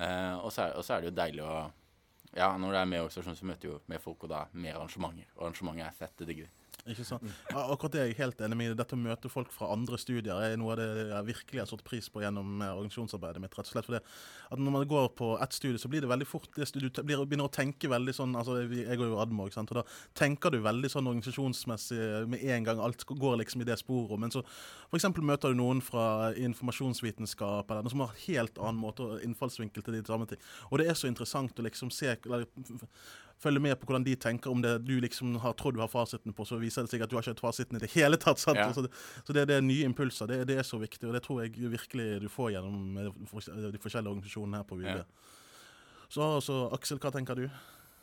Eh, 0.07 0.37
og, 0.39 0.53
så 0.55 0.69
er, 0.69 0.77
og 0.79 0.87
så 0.87 0.95
er 0.95 1.03
det 1.03 1.11
jo 1.13 1.19
deilig 1.23 1.45
å 1.47 1.59
Ja, 2.37 2.51
når 2.61 2.75
det 2.75 2.81
er 2.81 2.89
mer 2.91 3.03
organisasjon, 3.07 3.37
så 3.39 3.47
møter 3.49 3.71
jo 3.71 3.77
mer 3.89 4.03
folk, 4.05 4.27
og 4.27 4.31
da 4.31 4.43
mer 4.53 4.77
arrangementer. 4.77 5.31
Og 5.39 5.47
arrangementer 5.47 5.87
er 5.87 5.95
fett, 5.97 6.13
det 6.21 6.27
digger 6.29 6.45
vi. 6.45 6.58
Ikke 6.89 7.05
sant? 7.07 7.25
Akkurat 7.53 7.95
det 7.95 8.01
er 8.01 8.11
jeg 8.11 8.19
helt 8.23 8.41
enig 8.45 8.59
med. 8.59 8.75
Dette 8.79 8.97
å 8.97 9.01
møte 9.01 9.31
folk 9.33 9.51
fra 9.53 9.71
andre 9.75 9.99
studier 10.01 10.39
er 10.41 10.57
noe 10.61 10.75
av 10.75 10.81
det 10.81 10.89
jeg 11.11 11.29
virkelig 11.29 11.63
har 11.63 11.69
satt 11.71 11.85
pris 11.87 12.09
på 12.13 12.23
gjennom 12.23 12.63
eh, 12.65 12.73
organisasjonsarbeidet 12.73 13.43
mitt. 13.43 13.57
rett 13.59 13.69
og 13.69 13.75
slett 13.75 13.89
fordi 13.89 14.01
at 14.01 14.59
Når 14.59 14.75
man 14.75 14.89
går 14.89 15.09
på 15.19 15.31
ett 15.43 15.57
studie, 15.57 15.81
så 15.81 15.91
blir 15.93 16.05
det 16.05 16.11
veldig 16.11 16.29
fort 16.29 16.49
det 16.57 16.69
Du 16.73 17.03
begynner 17.05 17.49
å 17.49 17.53
tenke 17.53 17.91
veldig 17.91 18.15
sånn 18.17 18.37
altså 18.39 18.61
Jeg 18.65 18.99
går 18.99 19.13
jo 19.13 19.21
Admo, 19.21 19.47
ikke 19.49 19.61
sant? 19.61 19.73
og 19.75 19.83
da 19.83 19.85
tenker 20.19 20.51
du 20.51 20.61
veldig 20.65 20.91
sånn 20.93 21.11
organisasjonsmessig 21.11 22.29
med 22.29 22.45
en 22.45 22.69
gang. 22.69 22.83
Alt 22.83 23.05
går 23.09 23.39
liksom 23.43 23.63
i 23.63 23.69
det 23.69 23.79
sporet. 23.81 24.19
Men 24.21 24.33
så 24.33 24.45
f.eks. 24.91 25.09
møter 25.19 25.53
du 25.53 25.61
noen 25.61 25.83
fra 25.85 26.33
informasjonsvitenskap 26.37 27.71
eller 27.71 27.85
noe 27.85 27.93
som 27.93 28.05
har 28.07 28.17
helt 28.27 28.59
annen 28.59 28.81
måte 28.81 29.05
og 29.05 29.25
innfallsvinkel 29.25 29.85
til 29.85 29.99
de 29.99 30.05
samme 30.09 30.29
ting. 30.31 30.41
Og 30.71 30.81
det 30.81 30.89
er 30.89 30.99
så 30.99 31.11
interessant 31.11 31.59
å 31.59 31.67
liksom 31.67 31.93
se 31.95 32.15
eller, 32.25 32.47
følge 33.43 33.63
med 33.63 33.79
på 33.79 33.89
hvordan 33.89 34.07
de 34.07 34.17
tenker 34.19 34.51
om 34.51 34.63
det 34.65 34.75
du 34.87 34.97
liksom 35.03 35.39
har 35.43 35.57
trodd 35.59 35.79
du 35.79 35.83
har 35.83 35.91
fasiten 35.93 36.35
på, 36.35 36.47
så 36.49 36.59
viser 36.61 36.85
det 36.85 36.93
seg 36.93 37.05
at 37.05 37.11
du 37.11 37.17
har 37.19 37.25
ikke 37.25 37.37
hatt 37.37 37.45
fasiten 37.45 37.79
i 37.79 37.83
det 37.85 37.93
hele 37.95 38.19
tatt. 38.21 38.43
Sant? 38.43 38.61
Ja. 38.61 38.69
Så, 38.75 38.87
det, 38.87 38.93
så 39.25 39.37
det, 39.37 39.47
det 39.51 39.59
er 39.59 39.65
nye 39.65 39.87
impulser. 39.89 40.31
Det, 40.31 40.43
det 40.51 40.59
er 40.59 40.67
så 40.67 40.81
viktig, 40.83 41.07
og 41.09 41.17
det 41.17 41.23
tror 41.27 41.45
jeg 41.45 41.73
virkelig 41.79 42.11
du 42.25 42.29
får 42.33 42.55
gjennom 42.57 43.01
eh, 43.01 43.73
de 43.73 43.83
forskjellige 43.83 44.15
organisasjonene 44.15 44.63
her 44.63 44.69
på 44.69 44.81
UiB. 44.81 45.03
Ja. 45.03 45.09
Så, 46.09 46.31
så 46.45 46.63
Aksel, 46.73 47.01
hva 47.03 47.13
tenker 47.13 47.37
du? 47.39 47.49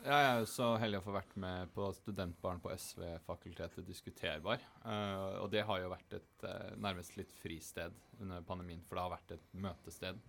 Ja, 0.06 0.16
jeg 0.22 0.26
er 0.30 0.40
jo 0.44 0.46
så 0.46 0.66
heldig 0.78 1.00
å 1.00 1.02
få 1.02 1.12
vært 1.16 1.32
med 1.42 1.70
på 1.74 1.88
studentbaren 1.96 2.60
på 2.62 2.70
SV-fakultetet 2.70 3.86
Diskuterbar. 3.88 4.62
Uh, 4.84 5.42
og 5.42 5.48
det 5.50 5.64
har 5.66 5.80
jo 5.82 5.90
vært 5.90 6.18
et 6.20 6.44
uh, 6.46 6.76
nærmest 6.78 7.16
litt 7.18 7.32
fristed 7.40 7.96
under 8.20 8.44
pandemien, 8.46 8.84
for 8.86 8.94
det 8.94 9.02
har 9.02 9.14
vært 9.16 9.34
et 9.34 9.48
møtested 9.66 10.20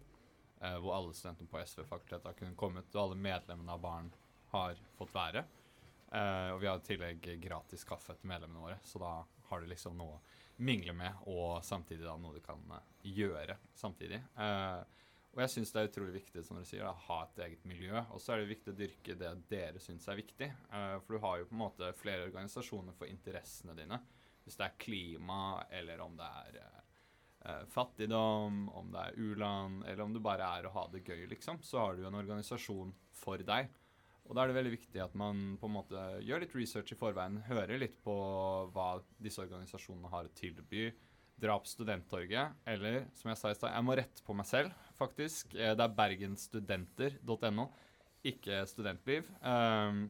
uh, 0.63 0.77
hvor 0.81 0.95
alle 0.95 1.13
studentene 1.13 1.51
på 1.51 1.61
SV-fakultetet 1.61 2.25
har 2.25 2.39
kunnet 2.39 2.57
kommet, 2.57 2.89
og 2.95 3.03
alle 3.03 3.19
medlemmene 3.27 3.75
av 3.75 3.83
baren 3.83 4.09
har 4.53 4.79
fått 4.97 5.15
være. 5.15 5.45
Uh, 6.07 6.53
og 6.55 6.61
vi 6.61 6.67
har 6.69 6.79
i 6.79 6.87
tillegg 6.87 7.25
gratis 7.43 7.83
kaffe 7.87 8.13
til 8.15 8.29
medlemmene 8.31 8.63
våre, 8.63 8.77
så 8.87 8.99
da 9.01 9.11
har 9.49 9.63
du 9.63 9.67
liksom 9.67 9.97
noe 9.99 10.15
å 10.15 10.21
mingle 10.63 10.93
med, 10.95 11.23
og 11.27 11.59
samtidig 11.67 12.05
da 12.07 12.15
noe 12.19 12.37
du 12.37 12.43
kan 12.43 12.61
eh, 12.73 12.85
gjøre 13.17 13.57
samtidig. 13.77 14.21
Uh, 14.39 14.79
og 15.35 15.41
jeg 15.43 15.51
syns 15.53 15.73
det 15.73 15.81
er 15.81 15.89
utrolig 15.91 16.15
viktig 16.15 16.41
som 16.47 16.57
dere 16.57 16.67
sier, 16.69 16.85
å 16.87 16.95
ha 17.09 17.19
et 17.25 17.41
eget 17.45 17.67
miljø. 17.67 17.99
Og 18.15 18.23
så 18.23 18.33
er 18.33 18.41
det 18.41 18.49
viktig 18.49 18.73
å 18.73 18.77
dyrke 18.79 19.17
det 19.19 19.33
dere 19.51 19.81
syns 19.83 20.07
er 20.09 20.17
viktig. 20.17 20.47
Uh, 20.71 20.95
for 21.03 21.17
du 21.17 21.23
har 21.27 21.41
jo 21.41 21.49
på 21.49 21.57
en 21.57 21.61
måte 21.61 21.91
flere 21.99 22.25
organisasjoner 22.25 22.95
for 22.97 23.11
interessene 23.11 23.75
dine. 23.77 23.99
Hvis 24.47 24.57
det 24.57 24.65
er 24.65 24.79
klima, 24.79 25.41
eller 25.75 26.01
om 26.01 26.15
det 26.17 26.27
er 26.41 26.61
fattigdom, 27.71 28.63
om 28.75 28.89
det 28.91 29.01
er 29.03 29.19
u-land, 29.21 29.83
eller 29.85 30.03
om 30.03 30.15
det 30.15 30.23
bare 30.23 30.47
er 30.57 30.65
å 30.67 30.71
ha 30.73 30.85
det 30.91 31.03
gøy, 31.05 31.27
liksom, 31.31 31.59
så 31.63 31.79
har 31.79 31.95
du 31.95 32.01
jo 32.01 32.09
en 32.09 32.17
organisasjon 32.19 32.89
for 33.15 33.43
deg. 33.45 33.69
Og 34.27 34.35
da 34.35 34.43
er 34.43 34.51
det 34.51 34.57
veldig 34.57 34.73
viktig 34.73 35.01
at 35.03 35.13
man 35.17 35.55
på 35.59 35.69
en 35.69 35.75
måte 35.77 36.05
gjør 36.25 36.43
litt 36.43 36.55
research 36.57 36.91
i 36.91 36.99
forveien, 36.99 37.39
hører 37.47 37.79
litt 37.79 37.95
på 38.03 38.15
hva 38.75 38.97
disse 39.23 39.39
organisasjonene 39.43 40.11
har 40.11 40.27
å 40.27 40.33
tilby. 40.35 40.89
Dra 41.37 41.53
på 41.61 41.69
Studenttorget, 41.69 42.57
eller 42.65 43.03
som 43.15 43.29
jeg 43.31 43.39
sa 43.39 43.51
i 43.53 43.57
stad, 43.57 43.75
jeg 43.75 43.85
må 43.85 43.95
rette 43.95 44.23
på 44.25 44.35
meg 44.35 44.47
selv, 44.49 44.73
faktisk. 44.97 45.53
Eh, 45.53 45.75
Det 45.77 45.85
er 45.85 45.97
bergensstudenter.no, 45.99 47.67
ikke 48.25 48.63
Studentliv. 48.67 49.29
Um, 49.45 50.07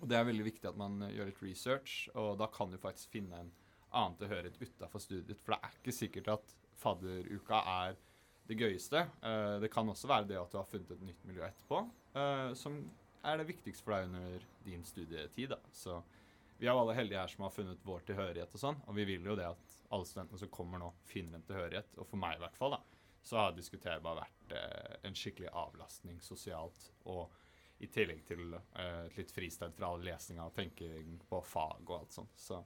og 0.00 0.06
det 0.08 0.16
er 0.16 0.28
veldig 0.30 0.46
viktig 0.46 0.70
at 0.70 0.78
man 0.78 1.02
gjør 1.10 1.28
litt 1.28 1.42
research, 1.42 2.06
og 2.14 2.38
da 2.40 2.48
kan 2.54 2.70
du 2.70 2.78
faktisk 2.80 3.10
finne 3.18 3.42
en 3.42 3.50
annen 3.92 4.16
tilhørighet 4.22 4.62
utafor 4.62 5.02
studiet. 5.02 5.42
For 5.42 5.56
det 5.56 5.60
er 5.60 5.76
ikke 5.82 5.96
sikkert 5.98 6.32
at 6.38 6.56
fadderuka 6.80 7.60
er 7.74 7.98
det 8.48 8.56
gøyeste. 8.62 9.02
Uh, 9.18 9.58
det 9.60 9.70
kan 9.74 9.90
også 9.90 10.08
være 10.08 10.30
det 10.30 10.40
at 10.40 10.54
du 10.54 10.60
har 10.62 10.70
funnet 10.70 10.94
et 10.94 11.04
nytt 11.10 11.26
miljø 11.26 11.44
etterpå, 11.50 11.84
uh, 12.16 12.54
som 12.58 12.80
er 13.22 13.38
det 13.38 13.48
viktigst 13.48 13.84
for 13.84 13.94
deg 13.94 14.08
under 14.10 14.46
din 14.64 14.84
studietid. 14.84 15.52
Da. 15.54 15.58
Så 15.72 15.98
vi 16.58 16.66
er 16.66 16.72
jo 16.72 16.82
alle 16.82 16.96
heldige 16.96 17.20
her 17.20 17.30
som 17.30 17.46
har 17.46 17.54
funnet 17.54 17.86
vår 17.86 18.04
tilhørighet 18.08 18.54
og 18.54 18.62
sånn, 18.62 18.80
og 18.86 18.96
vi 18.98 19.06
vil 19.08 19.30
jo 19.30 19.36
det 19.38 19.48
at 19.50 19.78
alle 19.92 20.08
studentene 20.08 20.40
som 20.40 20.50
kommer 20.52 20.82
nå, 20.82 20.90
finner 21.08 21.38
en 21.38 21.46
tilhørighet. 21.46 21.96
Og 21.98 22.08
for 22.08 22.20
meg 22.22 22.38
i 22.38 22.42
hvert 22.42 22.58
fall, 22.58 22.76
da, 22.76 22.82
så 23.22 23.38
har 23.38 23.56
diskuterbar 23.56 24.18
vært 24.22 24.54
eh, 24.56 24.94
en 25.08 25.16
skikkelig 25.18 25.52
avlastning 25.52 26.20
sosialt. 26.24 26.88
Og 27.10 27.30
i 27.82 27.90
tillegg 27.90 28.22
til 28.28 28.54
eh, 28.54 29.02
et 29.08 29.18
litt 29.18 29.34
fristed 29.34 29.74
fra 29.76 29.92
all 29.92 30.06
lesninga 30.06 30.46
og 30.46 30.54
tenking 30.56 31.18
på 31.28 31.42
fag 31.46 31.82
og 31.88 31.98
alt 31.98 32.16
sånt. 32.16 32.38
Så 32.38 32.62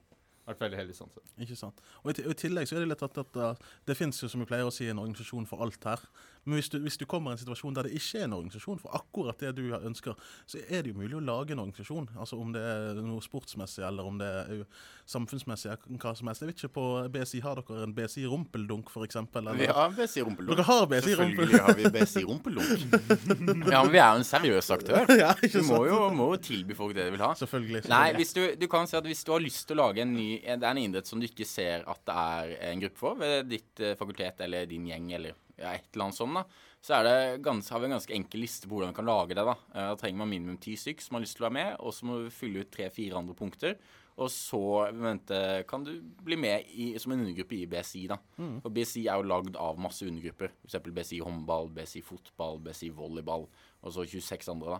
vært 0.47 0.63
veldig 0.63 0.79
heldig 0.79 0.95
sånn 0.95 1.11
sett. 1.11 1.33
Ikke 1.43 1.57
sant. 1.59 1.81
Og 2.03 2.11
i, 2.13 2.25
tillegg 2.39 2.69
så 2.69 2.77
er 2.77 2.85
det 2.85 2.91
litt 2.93 3.03
at, 3.03 3.17
at 3.19 3.39
uh, 3.41 3.71
det 3.87 3.97
fins 3.99 4.21
jo, 4.21 4.29
som 4.31 4.43
vi 4.43 4.47
pleier 4.49 4.67
å 4.67 4.73
si, 4.73 4.87
en 4.87 5.01
organisasjon 5.01 5.47
for 5.49 5.63
alt 5.65 5.89
her. 5.89 6.03
Men 6.47 6.61
hvis 6.61 6.71
du, 6.73 6.79
hvis 6.83 6.99
du 6.99 7.05
kommer 7.09 7.33
i 7.33 7.37
en 7.37 7.43
situasjon 7.43 7.75
der 7.77 7.89
det 7.89 7.95
ikke 7.99 8.23
er 8.23 8.27
en 8.29 8.37
organisasjon 8.39 8.81
for 8.81 8.95
akkurat 8.97 9.39
det 9.43 9.53
du 9.59 9.65
ønsker, 9.77 10.17
så 10.47 10.63
er 10.67 10.83
det 10.85 10.93
jo 10.93 11.01
mulig 11.01 11.19
å 11.19 11.23
lage 11.23 11.53
en 11.55 11.63
organisasjon. 11.63 12.09
Altså 12.17 12.39
om 12.39 12.55
det 12.55 12.63
er 12.63 13.01
noe 13.03 13.23
sportsmessig, 13.23 13.83
eller 13.87 14.07
om 14.07 14.19
det 14.21 14.27
er 14.27 14.63
samfunnsmessig, 15.07 15.37
samfunnsmessig, 15.37 15.99
hva 16.01 16.13
som 16.15 16.29
helst. 16.29 16.43
Jeg 16.43 16.49
vet 16.51 16.61
ikke, 16.61 16.73
på 16.77 16.85
BSI 17.13 17.41
har 17.43 17.59
dere 17.59 17.85
en 17.85 17.93
BSI 17.95 18.25
rumpeldunk, 18.29 18.91
f.eks.? 18.91 19.17
Vi 19.57 19.69
har 19.71 19.95
BSI 19.95 20.23
Rumpeldunk. 20.25 20.57
Dere 20.57 20.67
har 20.67 20.87
BSI 20.91 21.15
Selvfølgelig 21.17 21.61
har 21.65 21.77
vi 21.77 21.91
BSI 21.95 22.23
Rumpeldunk. 22.27 22.85
ja, 23.73 23.81
men 23.83 23.93
vi 23.93 24.01
er 24.01 24.11
jo 24.11 24.21
en 24.21 24.27
seriøs 24.27 24.71
aktør. 24.77 25.13
ja, 25.23 25.33
Du 25.41 25.59
må 25.67 25.81
jo, 25.87 26.01
må 26.15 26.29
jo 26.35 26.41
tilby 26.49 26.77
folk 26.77 26.95
det 26.97 27.07
de 27.07 27.15
vil 27.15 27.25
ha. 27.25 27.33
Selvfølgelig. 27.39 27.83
Nei, 27.87 27.87
selvfølgelig. 27.87 28.21
hvis 28.21 28.35
du, 28.37 28.43
du 28.61 28.69
kan 28.71 28.89
si 28.89 28.99
at 28.99 29.09
hvis 29.09 29.25
du 29.27 29.33
har 29.35 29.43
lyst 29.43 29.67
til 29.69 29.77
å 29.77 29.87
lage 29.87 30.03
en 30.03 30.13
ny 30.15 30.29
Det 30.43 30.57
er 30.57 30.69
en 30.71 30.83
idrett 30.83 31.09
som 31.09 31.21
du 31.21 31.27
ikke 31.27 31.47
ser 31.47 31.85
at 31.87 32.03
det 32.07 32.21
er 32.27 32.55
en 32.71 32.85
gruppe 32.85 33.01
for 33.01 33.19
ved 33.19 33.51
ditt 33.51 33.83
eh, 33.83 33.97
fakultet 33.99 34.41
eller 34.45 34.67
din 34.69 34.87
gjeng 34.89 35.11
eller 35.17 35.35
ja, 35.57 35.71
et 35.73 35.87
eller 35.93 36.05
annet 36.05 36.15
sånt, 36.17 36.33
da, 36.35 36.43
så 36.81 36.93
er 36.99 37.03
det 37.07 37.41
gans, 37.43 37.69
har 37.69 37.79
vi 37.79 37.85
en 37.89 37.95
ganske 37.97 38.13
enkel 38.13 38.39
liste 38.41 38.67
på 38.67 38.75
hvordan 38.77 38.91
vi 38.93 38.95
kan 38.99 39.05
lage 39.09 39.33
det. 39.35 39.43
Da 39.45 39.55
Eh, 39.73 39.87
Da 39.89 39.95
trenger 39.95 40.17
man 40.17 40.29
minimum 40.29 40.57
ti 40.61 40.75
stykk 40.75 41.01
som 41.01 41.15
har 41.15 41.21
lyst 41.25 41.37
til 41.37 41.45
å 41.45 41.49
være 41.49 41.53
med, 41.57 41.75
og 41.79 41.93
så 41.93 42.05
må 42.05 42.23
du 42.23 42.29
fylle 42.29 42.61
ut 42.61 42.71
tre-fire 42.71 43.17
andre 43.17 43.33
punkter. 43.35 43.77
Og 44.17 44.29
så 44.33 44.91
vente, 44.97 45.63
kan 45.67 45.83
du 45.83 46.01
bli 46.01 46.35
med 46.35 46.65
i, 46.73 46.97
som 46.97 47.11
en 47.11 47.19
undergruppe 47.21 47.53
i 47.53 47.65
BSI. 47.67 48.07
da. 48.07 48.17
For 48.63 48.69
BSI 48.73 49.03
er 49.07 49.17
jo 49.21 49.27
lagd 49.29 49.55
av 49.55 49.77
masse 49.77 50.01
undergrupper. 50.01 50.49
F.eks. 50.65 50.89
BSI 50.89 51.19
håndball, 51.21 51.69
BSI 51.69 52.01
fotball, 52.01 52.57
BSI 52.59 52.89
volleyball, 52.89 53.47
og 53.83 53.93
så 53.93 54.05
26 54.09 54.49
andre. 54.49 54.79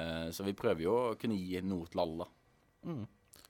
Eh, 0.00 0.30
Så 0.32 0.42
vi 0.44 0.52
prøver 0.54 0.82
jo 0.82 0.90
å 1.12 1.16
kunne 1.16 1.36
gi 1.38 1.60
noe 1.62 1.86
til 1.86 2.00
alle. 2.00 2.24
da. 2.82 2.90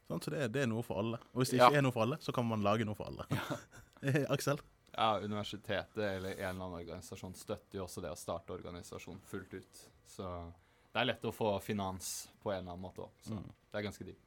Sånn, 0.09 0.21
så 0.21 0.31
det 0.31 0.43
er, 0.43 0.49
det 0.49 0.63
er 0.63 0.67
noe 0.67 0.83
for 0.85 0.99
alle. 1.01 1.17
Og 1.33 1.41
hvis 1.41 1.51
det 1.55 1.59
Ja. 1.61 1.71
ikke 1.71 1.79
er 1.79 1.83
noe 1.83 1.93
for 1.93 2.03
alle, 2.03 2.17
så 2.21 2.31
kan 2.35 2.45
man 2.47 2.61
lage 2.63 2.85
noe 2.85 2.95
for 2.95 3.07
alle. 3.07 3.25
Ja. 3.31 3.57
Aksel? 4.35 4.59
Ja, 4.95 5.19
universitetet 5.19 5.99
eller 5.99 6.37
en 6.37 6.39
eller 6.39 6.51
annen 6.51 6.79
organisasjon 6.79 7.35
støtter 7.35 7.81
jo 7.81 7.87
også 7.89 8.03
det 8.05 8.13
å 8.15 8.19
starte 8.19 8.55
organisasjon 8.55 9.19
fullt 9.27 9.57
ut. 9.59 9.81
Så 10.07 10.29
det 10.93 11.03
er 11.03 11.09
lett 11.09 11.27
å 11.27 11.35
få 11.35 11.57
finans 11.65 12.29
på 12.43 12.53
en 12.53 12.61
eller 12.61 12.77
annen 12.77 12.85
måte 12.85 13.03
òg. 13.03 13.17
Så 13.27 13.35
det 13.35 13.81
er 13.81 13.87
ganske 13.89 14.07
digg. 14.07 14.21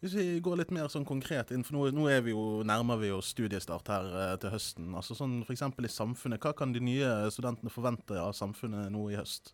Hvis 0.00 0.14
vi 0.16 0.40
går 0.40 0.56
litt 0.62 0.70
mer 0.72 0.88
sånn 0.88 1.04
konkret 1.04 1.50
inn, 1.52 1.64
for 1.64 1.76
nå, 1.76 1.86
nå 1.92 2.06
er 2.08 2.22
vi 2.24 2.32
jo, 2.32 2.62
nærmer 2.64 2.96
vi 3.02 3.10
oss 3.12 3.34
studiestart 3.34 3.88
her 3.92 4.06
eh, 4.16 4.34
til 4.40 4.52
høsten. 4.54 4.94
Altså 4.96 5.16
sånn 5.16 5.42
F.eks. 5.44 5.64
i 5.76 5.92
samfunnet. 5.92 6.40
Hva 6.40 6.54
kan 6.56 6.72
de 6.72 6.80
nye 6.84 7.10
studentene 7.32 7.72
forvente 7.72 8.16
av 8.16 8.32
samfunnet 8.36 8.88
nå 8.92 9.10
i 9.12 9.18
høst? 9.20 9.52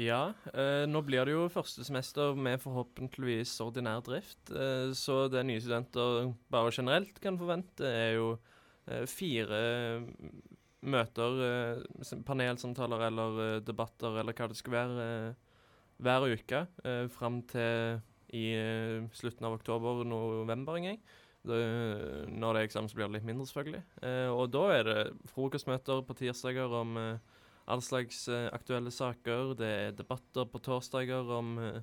Ja, 0.00 0.34
eh, 0.52 0.84
nå 0.88 1.00
blir 1.04 1.24
det 1.28 1.34
jo 1.34 1.48
første 1.52 1.84
semester 1.84 2.36
med 2.36 2.60
forhåpentligvis 2.60 3.58
ordinær 3.64 4.04
drift. 4.04 4.52
Eh, 4.52 4.92
så 4.96 5.26
det 5.32 5.44
nye 5.48 5.60
studenter 5.60 6.32
bare 6.52 6.72
generelt 6.72 7.20
kan 7.20 7.40
forvente, 7.40 7.88
er 7.88 8.16
jo 8.16 8.34
eh, 8.36 8.51
fire 9.06 9.62
møter, 10.82 11.42
eh, 11.46 12.20
panelsamtaler 12.26 13.06
eller 13.08 13.42
eh, 13.46 13.58
debatter 13.64 14.18
eller 14.20 14.36
hva 14.36 14.48
det 14.50 14.58
skal 14.58 14.74
være, 14.74 15.08
eh, 15.08 15.58
hver 16.02 16.26
uke 16.32 16.64
eh, 16.84 17.04
fram 17.12 17.42
til 17.50 18.00
i 18.32 18.46
eh, 18.56 19.04
slutten 19.14 19.46
av 19.46 19.58
oktober-november 19.58 20.78
en 20.78 20.88
gang. 20.90 21.02
Det, 21.42 21.58
når 22.30 22.54
det 22.54 22.60
er 22.60 22.68
eksamen, 22.68 22.88
så 22.88 22.96
blir 22.96 23.08
det 23.08 23.18
litt 23.18 23.26
mindre, 23.26 23.46
selvfølgelig. 23.50 23.82
Eh, 24.06 24.28
og 24.30 24.50
da 24.54 24.62
er 24.76 24.88
det 24.88 24.98
frokostmøter 25.34 26.04
på 26.06 26.16
tirsdager 26.18 26.76
om 26.82 26.98
eh, 27.00 27.40
all 27.70 27.82
slags 27.84 28.24
eh, 28.30 28.48
aktuelle 28.54 28.92
saker. 28.94 29.56
Det 29.58 29.72
er 29.86 29.96
debatter 29.98 30.46
på 30.50 30.62
torsdager 30.62 31.32
om 31.38 31.56
eh, 31.62 31.82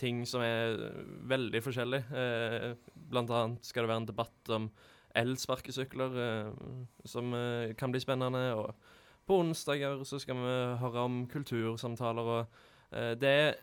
ting 0.00 0.24
som 0.28 0.44
er 0.44 0.80
eh, 0.88 1.02
veldig 1.28 1.62
forskjellig. 1.64 2.02
Eh, 2.08 2.72
blant 3.12 3.32
annet 3.36 3.68
skal 3.68 3.84
det 3.84 3.92
være 3.92 4.04
en 4.04 4.10
debatt 4.10 4.54
om 4.56 4.70
elsparkesykler, 5.14 6.18
eh, 6.24 6.52
som 7.04 7.34
eh, 7.34 7.74
kan 7.74 7.92
bli 7.92 8.00
spennende. 8.00 8.42
Og 8.54 8.74
på 9.26 9.40
onsdager 9.42 10.04
så 10.04 10.20
skal 10.22 10.38
vi 10.38 10.58
høre 10.82 11.06
om 11.06 11.22
kultursamtaler. 11.30 12.34
og 12.34 12.96
eh, 12.96 13.14
Det 13.20 13.30
er 13.30 13.54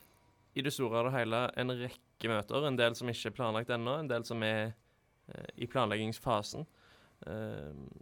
i 0.57 0.63
det 0.65 0.73
store 0.73 1.03
og 1.03 1.09
det 1.09 1.19
hele 1.19 1.43
en 1.57 1.75
rekke 1.83 2.31
møter. 2.31 2.65
En 2.65 2.79
del 2.79 2.95
som 2.97 3.09
ikke 3.09 3.31
er 3.31 3.37
planlagt 3.37 3.71
ennå, 3.73 3.99
en 3.99 4.09
del 4.11 4.25
som 4.25 4.43
er 4.43 4.73
i 5.59 5.67
planleggingsfasen. 5.67 6.65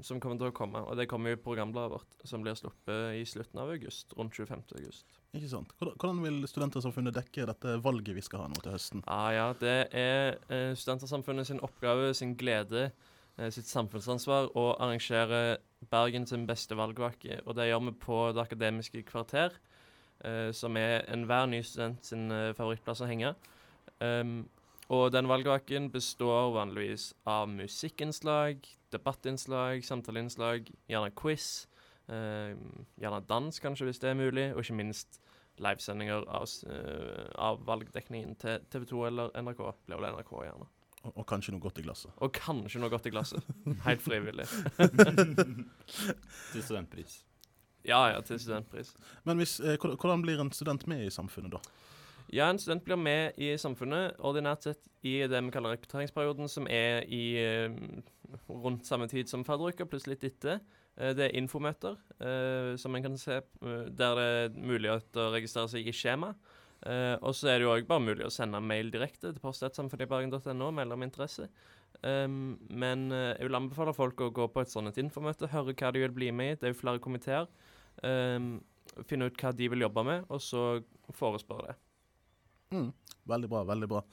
som 0.04 0.20
kommer 0.20 0.38
til 0.38 0.52
å 0.52 0.54
komme. 0.54 0.78
Og 0.86 0.98
det 1.00 1.08
kommer 1.10 1.34
i 1.34 1.40
programbladet 1.40 1.92
vårt, 1.92 2.18
som 2.28 2.44
blir 2.44 2.54
sluppet 2.54 3.16
i 3.18 3.24
slutten 3.26 3.60
av 3.60 3.72
august. 3.72 4.14
Rundt 4.14 4.36
25. 4.36 4.62
august. 4.76 5.18
Ikke 5.34 5.50
sant? 5.50 5.72
Hvordan, 5.80 6.22
vil 6.22 6.46
Studentersamfunnet 6.48 7.16
dekke 7.16 7.48
dette 7.48 7.78
valget 7.82 8.16
vi 8.16 8.22
skal 8.22 8.44
ha 8.44 8.48
nå 8.52 8.60
til 8.62 8.76
høsten? 8.76 9.04
Ah, 9.08 9.32
ja, 9.34 9.48
det 9.58 9.88
er 9.90 10.38
Studentersamfunnet 10.76 11.48
sin 11.48 11.64
oppgave, 11.66 12.14
sin 12.14 12.36
glede, 12.38 12.92
sitt 13.52 13.68
samfunnsansvar 13.68 14.52
og 14.56 14.76
arrangerer 14.80 15.58
Bergen 15.92 16.26
sin 16.28 16.48
beste 16.48 16.78
valgvake. 16.78 17.42
Og 17.46 17.56
det 17.56 17.68
gjør 17.70 17.86
vi 17.90 17.92
på 17.92 18.32
Det 18.32 18.42
akademiske 18.42 19.04
kvarter, 19.04 19.50
eh, 20.24 20.52
som 20.52 20.78
er 20.78 21.06
enhver 21.14 21.46
ny 21.46 21.62
student 21.62 22.06
sin 22.06 22.32
eh, 22.32 22.54
favorittplass 22.54 23.02
å 23.02 23.10
henge. 23.10 23.36
Um, 24.02 24.50
og 24.90 25.12
den 25.14 25.28
valgvaken 25.28 25.90
består 25.92 26.52
vanligvis 26.54 27.14
av 27.26 27.48
musikkinnslag, 27.50 28.66
debattinnslag, 28.92 29.84
samtaleinnslag, 29.84 30.70
gjerne 30.90 31.12
quiz. 31.16 31.68
eh, 32.08 32.54
gjerne 33.02 33.26
dans, 33.26 33.60
kanskje, 33.60 33.86
hvis 33.86 34.00
det 34.00 34.10
er 34.12 34.14
mulig, 34.14 34.54
og 34.54 34.60
ikke 34.62 34.76
minst 34.78 35.20
livesendinger 35.58 36.28
av, 36.28 36.46
eh, 36.70 37.32
av 37.36 37.66
valgdekningen 37.66 38.36
til 38.38 38.60
TV 38.70 38.86
2 38.86 39.06
eller 39.08 39.32
NRK. 39.34 39.74
Blir 39.88 39.98
vel 39.98 40.14
NRK, 40.14 40.32
gjerne. 40.46 40.68
Og, 41.06 41.12
og 41.22 41.26
kanskje 41.30 41.54
noe 41.54 41.62
godt 41.62 41.78
i 41.82 41.86
glasset. 41.86 42.12
Og 42.26 42.32
kanskje 42.34 42.80
noe 42.82 42.90
godt 42.90 43.06
i 43.06 43.14
glasset. 43.14 43.46
Helt 43.86 44.02
frivillig. 44.02 44.48
Til 46.52 46.64
studentpris. 46.66 47.20
Ja, 47.86 48.00
ja, 48.10 48.22
til 48.26 48.40
studentpris. 48.42 48.96
Men 49.24 49.38
hvis, 49.38 49.60
eh, 49.60 49.78
hvordan- 49.78 50.22
blir 50.24 50.40
en 50.42 50.52
student 50.52 50.88
med 50.88 51.06
i 51.06 51.10
samfunnet 51.10 51.52
da? 51.52 51.60
Ja, 52.34 52.50
en 52.50 52.58
student 52.60 52.84
blir 52.84 52.98
med 52.98 53.34
i 53.38 53.54
samfunnet 53.58 54.16
ordinært 54.18 54.64
sett 54.64 54.88
i 55.04 55.28
det 55.28 55.44
vi 55.44 55.52
kaller 55.52 55.76
rekrutteringsperioden, 55.78 56.50
som 56.50 56.66
er 56.68 57.04
i 57.08 57.38
eh, 57.38 57.70
rundt 58.50 58.86
samme 58.86 59.08
tid 59.08 59.30
som 59.30 59.44
fadderuka, 59.46 59.86
pluss 59.86 60.08
litt 60.08 60.24
etter. 60.24 60.60
Eh, 60.98 61.14
det 61.14 61.26
er 61.30 61.38
infomøter 61.38 61.98
eh, 62.20 62.76
som 62.78 62.96
en 62.96 63.04
kan 63.04 63.18
se, 63.18 63.38
eh, 63.38 63.86
der 63.94 64.16
det 64.16 64.26
er 64.26 64.50
mulighet 64.58 65.12
til 65.14 65.22
å 65.22 65.32
registrere 65.36 65.70
seg 65.70 65.86
i 65.88 65.92
skjema. 65.92 66.34
Eh, 66.86 67.16
og 67.26 67.34
så 67.34 67.50
er 67.50 67.58
det 67.58 67.66
jo 67.66 67.74
òg 67.74 67.88
bare 67.90 68.04
mulig 68.04 68.28
å 68.28 68.34
sende 68.34 68.62
mail 68.62 68.92
direkte 68.94 69.32
til 69.32 69.42
post.samfunnetbergen.no, 69.42 70.70
melde 70.76 70.98
om 70.98 71.06
interesse. 71.06 71.50
Um, 72.06 72.58
men 72.70 73.08
uh, 73.10 73.32
jeg 73.32 73.48
vil 73.48 73.58
anbefale 73.58 73.94
folk 73.96 74.20
å 74.22 74.30
gå 74.36 74.46
på 74.52 74.62
et 74.62 74.70
sånt 74.70 75.00
informøte, 75.02 75.50
høre 75.50 75.74
hva 75.74 75.90
de 75.96 76.04
vil 76.04 76.14
bli 76.14 76.30
med 76.36 76.52
i. 76.52 76.58
Det 76.60 76.70
er 76.70 76.76
jo 76.76 76.82
flere 76.84 77.02
komiteer. 77.02 77.48
Um, 78.04 78.60
finne 79.10 79.32
ut 79.32 79.42
hva 79.42 79.54
de 79.56 79.70
vil 79.72 79.86
jobbe 79.88 80.04
med, 80.06 80.28
og 80.30 80.44
så 80.44 80.66
forespørre 81.16 81.72
det. 81.72 81.78
Mm. 82.76 82.90
Veldig 83.32 83.50
bra, 83.50 83.64
veldig 83.72 83.90
bra. 83.90 84.04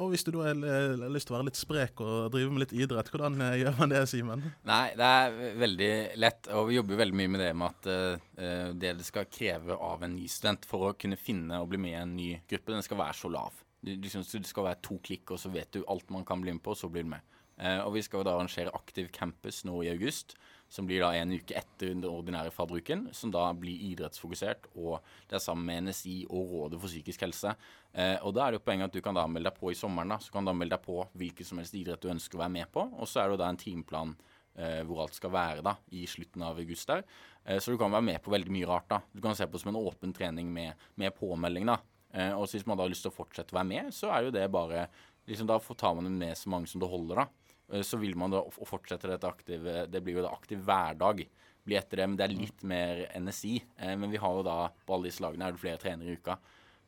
Og 0.00 0.14
hvis 0.14 0.24
du 0.24 0.30
da 0.32 0.46
har 0.46 1.10
lyst 1.12 1.28
til 1.28 1.34
å 1.34 1.36
være 1.36 1.50
litt 1.50 1.60
sprek 1.60 2.00
og 2.00 2.30
drive 2.32 2.52
med 2.54 2.62
litt 2.64 2.74
idrett, 2.76 3.10
hvordan 3.12 3.36
eh, 3.44 3.56
gjør 3.60 3.74
man 3.76 3.92
det, 3.92 4.00
Simen? 4.08 4.44
Nei, 4.68 4.84
det 4.96 5.08
er 5.16 5.58
veldig 5.60 5.90
lett, 6.22 6.48
og 6.56 6.70
vi 6.70 6.78
jobber 6.78 6.96
jo 6.96 7.00
veldig 7.02 7.18
mye 7.20 7.32
med 7.34 7.42
det 7.44 7.50
med 7.60 7.66
at 7.68 7.90
uh, 7.90 8.70
det 8.72 8.94
det 9.00 9.06
skal 9.06 9.28
kreve 9.28 9.76
av 9.76 10.06
en 10.06 10.14
ny 10.16 10.28
student 10.30 10.64
for 10.68 10.88
å 10.88 10.94
kunne 10.96 11.20
finne 11.20 11.60
og 11.60 11.68
bli 11.72 11.82
med 11.84 11.92
i 11.92 12.00
en 12.00 12.14
ny 12.16 12.30
gruppe, 12.48 12.72
den 12.72 12.86
skal 12.86 13.02
være 13.02 13.18
så 13.18 13.32
lav. 13.32 13.60
Du, 13.80 13.92
du 13.96 14.08
så 14.12 14.24
det 14.24 14.48
skal 14.48 14.70
være 14.70 14.80
to 14.88 14.96
klikk, 15.04 15.34
og 15.34 15.42
så 15.42 15.52
vet 15.52 15.72
du 15.76 15.84
alt 15.84 16.08
man 16.12 16.24
kan 16.28 16.40
bli 16.40 16.56
med 16.56 16.64
på, 16.64 16.72
og 16.72 16.80
så 16.80 16.88
blir 16.92 17.04
du 17.04 17.12
med. 17.12 17.36
Uh, 17.60 17.82
og 17.84 17.92
vi 17.98 18.04
skal 18.06 18.24
da 18.24 18.38
arrangere 18.38 18.72
Aktiv 18.72 19.12
campus 19.12 19.66
nå 19.68 19.82
i 19.84 19.92
august, 19.92 20.32
som 20.70 20.86
blir 20.86 21.02
da 21.02 21.10
en 21.18 21.34
uke 21.34 21.56
etter 21.58 21.90
den 21.90 22.04
ordinære 22.06 22.52
fadderuken, 22.54 23.08
som 23.16 23.32
da 23.34 23.48
blir 23.58 23.82
idrettsfokusert, 23.90 24.70
og 24.78 25.00
det 25.28 25.38
er 25.38 25.42
sammen 25.42 25.66
med 25.66 25.90
NSI 25.90 26.16
og 26.30 26.54
Rådet 26.54 26.80
for 26.80 26.92
psykisk 26.92 27.26
helse. 27.26 27.54
Eh, 27.90 28.16
og 28.22 28.36
da 28.36 28.46
er 28.46 28.54
det 28.54 28.60
jo 28.60 28.66
poenget 28.68 28.90
at 28.90 28.94
du 28.94 29.02
kan 29.04 29.18
da 29.18 29.26
melde 29.26 29.50
deg 29.50 29.58
på 29.58 29.72
i 29.74 29.78
sommeren, 29.78 30.14
da, 30.14 30.20
så 30.22 30.32
kan 30.32 30.46
du 30.46 30.52
da 30.52 30.56
melde 30.56 30.76
deg 30.76 30.86
på 30.86 31.00
hvilken 31.18 31.48
som 31.48 31.60
helst 31.62 31.74
idrett 31.74 32.02
du 32.02 32.12
ønsker 32.14 32.38
å 32.38 32.44
være 32.44 32.56
med 32.60 32.70
på, 32.70 32.86
og 32.86 33.10
så 33.10 33.22
er 33.22 33.28
det 33.28 33.36
jo 33.36 33.42
da 33.42 33.50
en 33.50 33.60
timeplan 33.64 34.14
eh, 34.54 34.80
hvor 34.86 35.04
alt 35.04 35.18
skal 35.18 35.34
være 35.34 35.66
da, 35.66 35.74
i 35.96 36.06
slutten 36.10 36.46
av 36.46 36.60
august 36.62 36.90
der. 36.90 37.04
Eh, 37.44 37.58
så 37.58 37.74
du 37.74 37.80
kan 37.80 37.92
være 37.92 38.06
med 38.12 38.22
på 38.22 38.34
veldig 38.34 38.54
mye 38.54 38.70
rart 38.70 38.90
da. 38.92 39.00
Du 39.12 39.22
kan 39.24 39.36
se 39.36 39.48
på 39.48 39.58
det 39.58 39.64
som 39.64 39.74
en 39.74 39.82
åpen 39.82 40.14
trening 40.16 40.50
med, 40.54 40.88
med 41.00 41.16
påmelding 41.18 41.66
da. 41.70 41.80
Eh, 42.14 42.32
og 42.34 42.50
hvis 42.50 42.66
man 42.66 42.78
da 42.78 42.86
har 42.86 42.92
lyst 42.92 43.06
til 43.06 43.12
å 43.12 43.18
fortsette 43.18 43.54
å 43.54 43.60
være 43.60 43.70
med, 43.70 43.94
så 43.94 44.10
er 44.14 44.26
jo 44.26 44.34
det 44.34 44.46
bare, 44.52 44.86
liksom 45.30 45.50
da 45.50 45.58
tar 45.58 45.98
man 45.98 46.10
med 46.18 46.38
så 46.38 46.50
mange 46.52 46.70
som 46.70 46.82
det 46.82 46.90
holder 46.90 47.24
da. 47.24 47.28
Eh, 47.72 47.82
Så 47.86 47.98
vil 48.00 48.16
man 48.18 48.30
da 48.34 48.42
fortsette 48.50 49.08
dette 49.10 49.28
aktive, 49.28 49.86
det 49.90 50.02
blir 50.02 50.18
jo 50.18 50.24
da 50.26 50.32
aktiv 50.34 50.58
hverdag. 50.66 51.24
Blir 51.66 51.78
etter 51.78 52.00
det, 52.00 52.06
men 52.08 52.16
det 52.16 52.24
er 52.26 52.34
litt 52.34 52.62
mer 52.64 53.04
NSI. 53.20 53.62
Eh, 53.78 53.96
men 53.96 54.10
vi 54.10 54.16
har 54.22 54.36
jo 54.38 54.42
da, 54.46 54.58
på 54.86 54.94
alle 54.96 55.10
disse 55.10 55.22
lagene 55.24 55.46
er 55.48 55.52
det 55.56 55.60
flere 55.62 55.78
trenere 55.82 56.08
i 56.10 56.16
uka. 56.18 56.38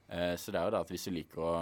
Eh, 0.09 0.35
så 0.37 0.53
det 0.53 0.61
er 0.61 0.65
jo 0.69 0.75
da 0.77 0.81
at 0.85 0.93
hvis 0.93 1.05
du 1.09 1.13
liker 1.15 1.43
å 1.45 1.55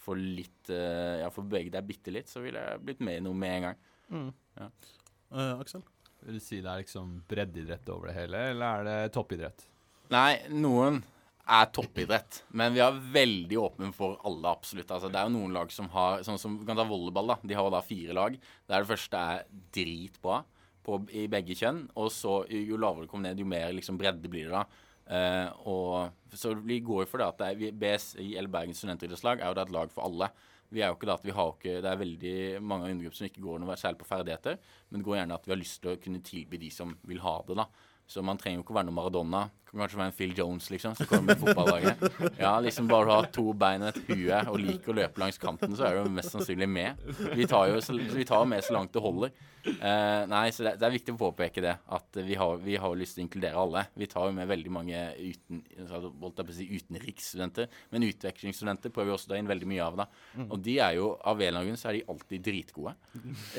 få 0.00 0.14
litt, 0.16 0.70
ja, 0.72 1.28
få 1.28 1.42
bevege 1.44 1.70
deg 1.74 1.84
bitte 1.84 2.12
litt, 2.14 2.28
så 2.32 2.40
ville 2.40 2.56
jeg 2.56 2.80
blitt 2.80 3.00
med 3.04 3.18
i 3.18 3.24
noe 3.26 3.36
med 3.36 3.56
en 3.58 3.66
gang. 3.66 4.30
Eh, 4.60 5.60
Aksel? 5.60 5.82
Vil 6.24 6.36
du 6.36 6.40
si 6.40 6.60
det 6.60 6.68
er 6.72 6.80
liksom 6.82 7.18
breddeidrett 7.28 7.88
over 7.92 8.08
det 8.10 8.14
hele, 8.16 8.40
eller 8.52 8.80
er 8.80 8.88
det 8.88 9.12
toppidrett? 9.12 9.66
Nei, 10.12 10.40
noen 10.52 11.02
er 11.50 11.70
toppidrett, 11.74 12.42
men 12.54 12.74
vi 12.74 12.82
er 12.84 13.00
veldig 13.14 13.58
åpne 13.58 13.90
for 13.96 14.20
alle, 14.28 14.52
absolutt. 14.52 14.90
Altså, 14.92 15.10
det 15.10 15.18
er 15.20 15.28
jo 15.28 15.34
noen 15.38 15.56
lag 15.56 15.72
som 15.74 15.88
har 15.94 16.22
Sånn 16.26 16.38
som 16.38 16.58
vi 16.60 16.66
kan 16.68 16.78
ta 16.78 16.86
volleyball, 16.86 17.32
da. 17.32 17.38
De 17.42 17.56
har 17.58 17.70
da 17.72 17.80
fire 17.84 18.14
lag. 18.16 18.36
Der 18.68 18.84
det 18.84 18.90
første 18.90 19.22
er 19.32 19.48
dritbra 19.74 20.42
på, 20.86 21.00
i 21.16 21.26
begge 21.30 21.56
kjønn, 21.58 21.84
og 21.98 22.12
så 22.14 22.42
jo 22.50 22.78
lavere 22.80 23.06
det 23.06 23.12
kommer 23.12 23.30
ned, 23.30 23.42
jo 23.42 23.48
mer 23.48 23.72
liksom 23.76 23.98
bredde 24.00 24.30
blir 24.30 24.50
det 24.50 24.60
da. 24.60 24.86
Uh, 25.10 25.48
og 25.66 26.38
Så 26.38 26.52
vi 26.62 26.78
går 26.86 27.02
jo 27.02 27.10
for 27.10 27.18
det 27.18 27.26
at 27.32 27.40
det 27.40 27.70
er, 27.70 27.74
BSI, 27.74 28.28
eller 28.38 28.52
Bergens 28.52 28.78
studentidrettslag, 28.78 29.40
er 29.40 29.50
jo 29.50 29.58
da 29.58 29.66
et 29.66 29.74
lag 29.74 29.90
for 29.90 30.06
alle. 30.06 30.30
Vi 30.70 30.84
er 30.84 30.92
jo 30.92 30.94
ikke 30.94 31.08
da 31.08 31.16
at 31.18 31.24
vi 31.26 31.34
har 31.34 31.48
ikke, 31.50 31.80
Det 31.82 31.90
er 31.90 31.98
veldig 31.98 32.34
mange 32.62 32.86
av 32.86 32.92
undergrupper 32.92 33.18
som 33.18 33.26
ikke 33.26 33.42
går 33.42 33.58
noe 33.58 33.76
særlig 33.80 33.98
på 33.98 34.06
ferdigheter, 34.06 34.60
men 34.90 35.00
det 35.00 35.08
går 35.08 35.16
gjerne 35.18 35.38
at 35.40 35.48
vi 35.48 35.54
har 35.56 35.58
lyst 35.58 35.80
til 35.82 35.90
å 35.90 36.02
kunne 36.04 36.22
tilby 36.22 36.60
de 36.62 36.70
som 36.70 36.94
vil 37.10 37.22
ha 37.24 37.40
det, 37.48 37.56
da. 37.58 37.66
Så 38.10 38.22
man 38.26 38.38
trenger 38.38 38.60
jo 38.60 38.64
ikke 38.64 38.74
være 38.74 38.88
noe 38.88 38.98
Maradona. 38.98 39.42
Kan 39.70 39.84
kanskje 39.84 40.00
være 40.00 40.10
en 40.10 40.16
Phil 40.16 40.32
Jones, 40.34 40.64
liksom, 40.72 40.96
som 40.98 41.06
kommer 41.06 41.30
med 41.30 41.42
fotballaget. 41.44 42.00
Ja, 42.40 42.56
liksom 42.62 42.88
bare 42.90 43.06
du 43.06 43.12
har 43.12 43.28
to 43.30 43.44
bein 43.54 43.84
og 43.86 43.92
et 43.92 44.08
hue 44.08 44.40
og 44.50 44.58
liker 44.58 44.90
å 44.90 44.96
løpe 44.98 45.22
langs 45.22 45.38
kanten, 45.38 45.76
så 45.78 45.86
er 45.86 46.00
du 46.00 46.10
mest 46.10 46.34
sannsynlig 46.34 46.66
med. 46.66 47.04
Vi 47.38 47.46
tar 47.50 47.70
jo 47.70 47.78
så, 47.84 47.94
vi 47.94 48.26
tar 48.26 48.48
med 48.50 48.66
så 48.66 48.74
langt 48.74 48.90
det 48.96 49.04
holder. 49.04 49.30
Uh, 49.60 50.24
nei, 50.30 50.46
så 50.56 50.64
det, 50.64 50.72
det 50.80 50.86
er 50.88 50.94
viktig 50.94 51.14
å 51.14 51.20
påpeke 51.20 51.62
det, 51.62 51.76
at 51.92 52.18
vi 52.24 52.34
har, 52.40 52.58
vi 52.64 52.78
har 52.80 52.96
lyst 52.98 53.14
til 53.14 53.22
å 53.22 53.26
inkludere 53.28 53.62
alle. 53.62 53.84
Vi 54.00 54.08
tar 54.10 54.26
jo 54.26 54.34
med 54.40 54.50
veldig 54.50 54.74
mange 54.74 55.04
uten, 55.20 55.62
altså, 55.84 56.12
holdt 56.24 56.42
jeg 56.42 56.48
på 56.48 56.54
å 56.54 56.58
si 56.58 56.68
utenriksstudenter, 56.80 57.80
men 57.94 58.08
utvekslingsstudenter 58.08 58.94
prøver 58.94 59.12
vi 59.12 59.16
også 59.18 59.30
å 59.30 59.34
ta 59.34 59.40
inn 59.40 59.50
veldig 59.50 59.70
mye 59.70 59.86
av. 59.86 60.02
da. 60.02 60.08
Og 60.48 60.58
de 60.64 60.78
er 60.82 60.98
jo, 60.98 61.12
av 61.20 61.38
en 61.38 61.46
eller 61.46 61.60
annen 61.60 61.74
grunn, 61.74 61.82
så 61.82 61.92
er 61.92 62.00
de 62.00 62.06
alltid 62.10 62.46
dritgode. 62.50 62.96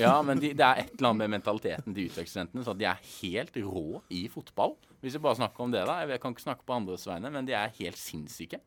Ja, 0.01 0.15
men 0.25 0.43
de, 0.43 0.51
det 0.57 0.67
er 0.67 0.83
et 0.83 0.95
eller 0.97 1.13
annet 1.13 1.23
med 1.23 1.37
mentaliteten 1.37 1.95
til 1.95 2.09
utvekslingsstudentene, 2.09 2.67
så 2.67 2.75
de 2.75 2.89
er 2.89 3.11
helt 3.21 3.61
rå 3.63 4.01
i 4.11 4.25
fotball. 4.33 4.75
Hvis 5.01 5.17
vi 5.17 5.23
bare 5.23 5.39
snakker 5.39 5.65
om 5.65 5.73
det, 5.73 5.81
da. 5.89 5.99
Jeg 6.05 6.21
kan 6.21 6.35
ikke 6.35 6.43
snakke 6.45 6.65
på 6.67 6.75
andres 6.77 7.07
vegne, 7.09 7.31
men 7.33 7.47
de 7.47 7.55
er 7.57 7.73
helt 7.79 7.97
sinnssyke. 7.97 8.61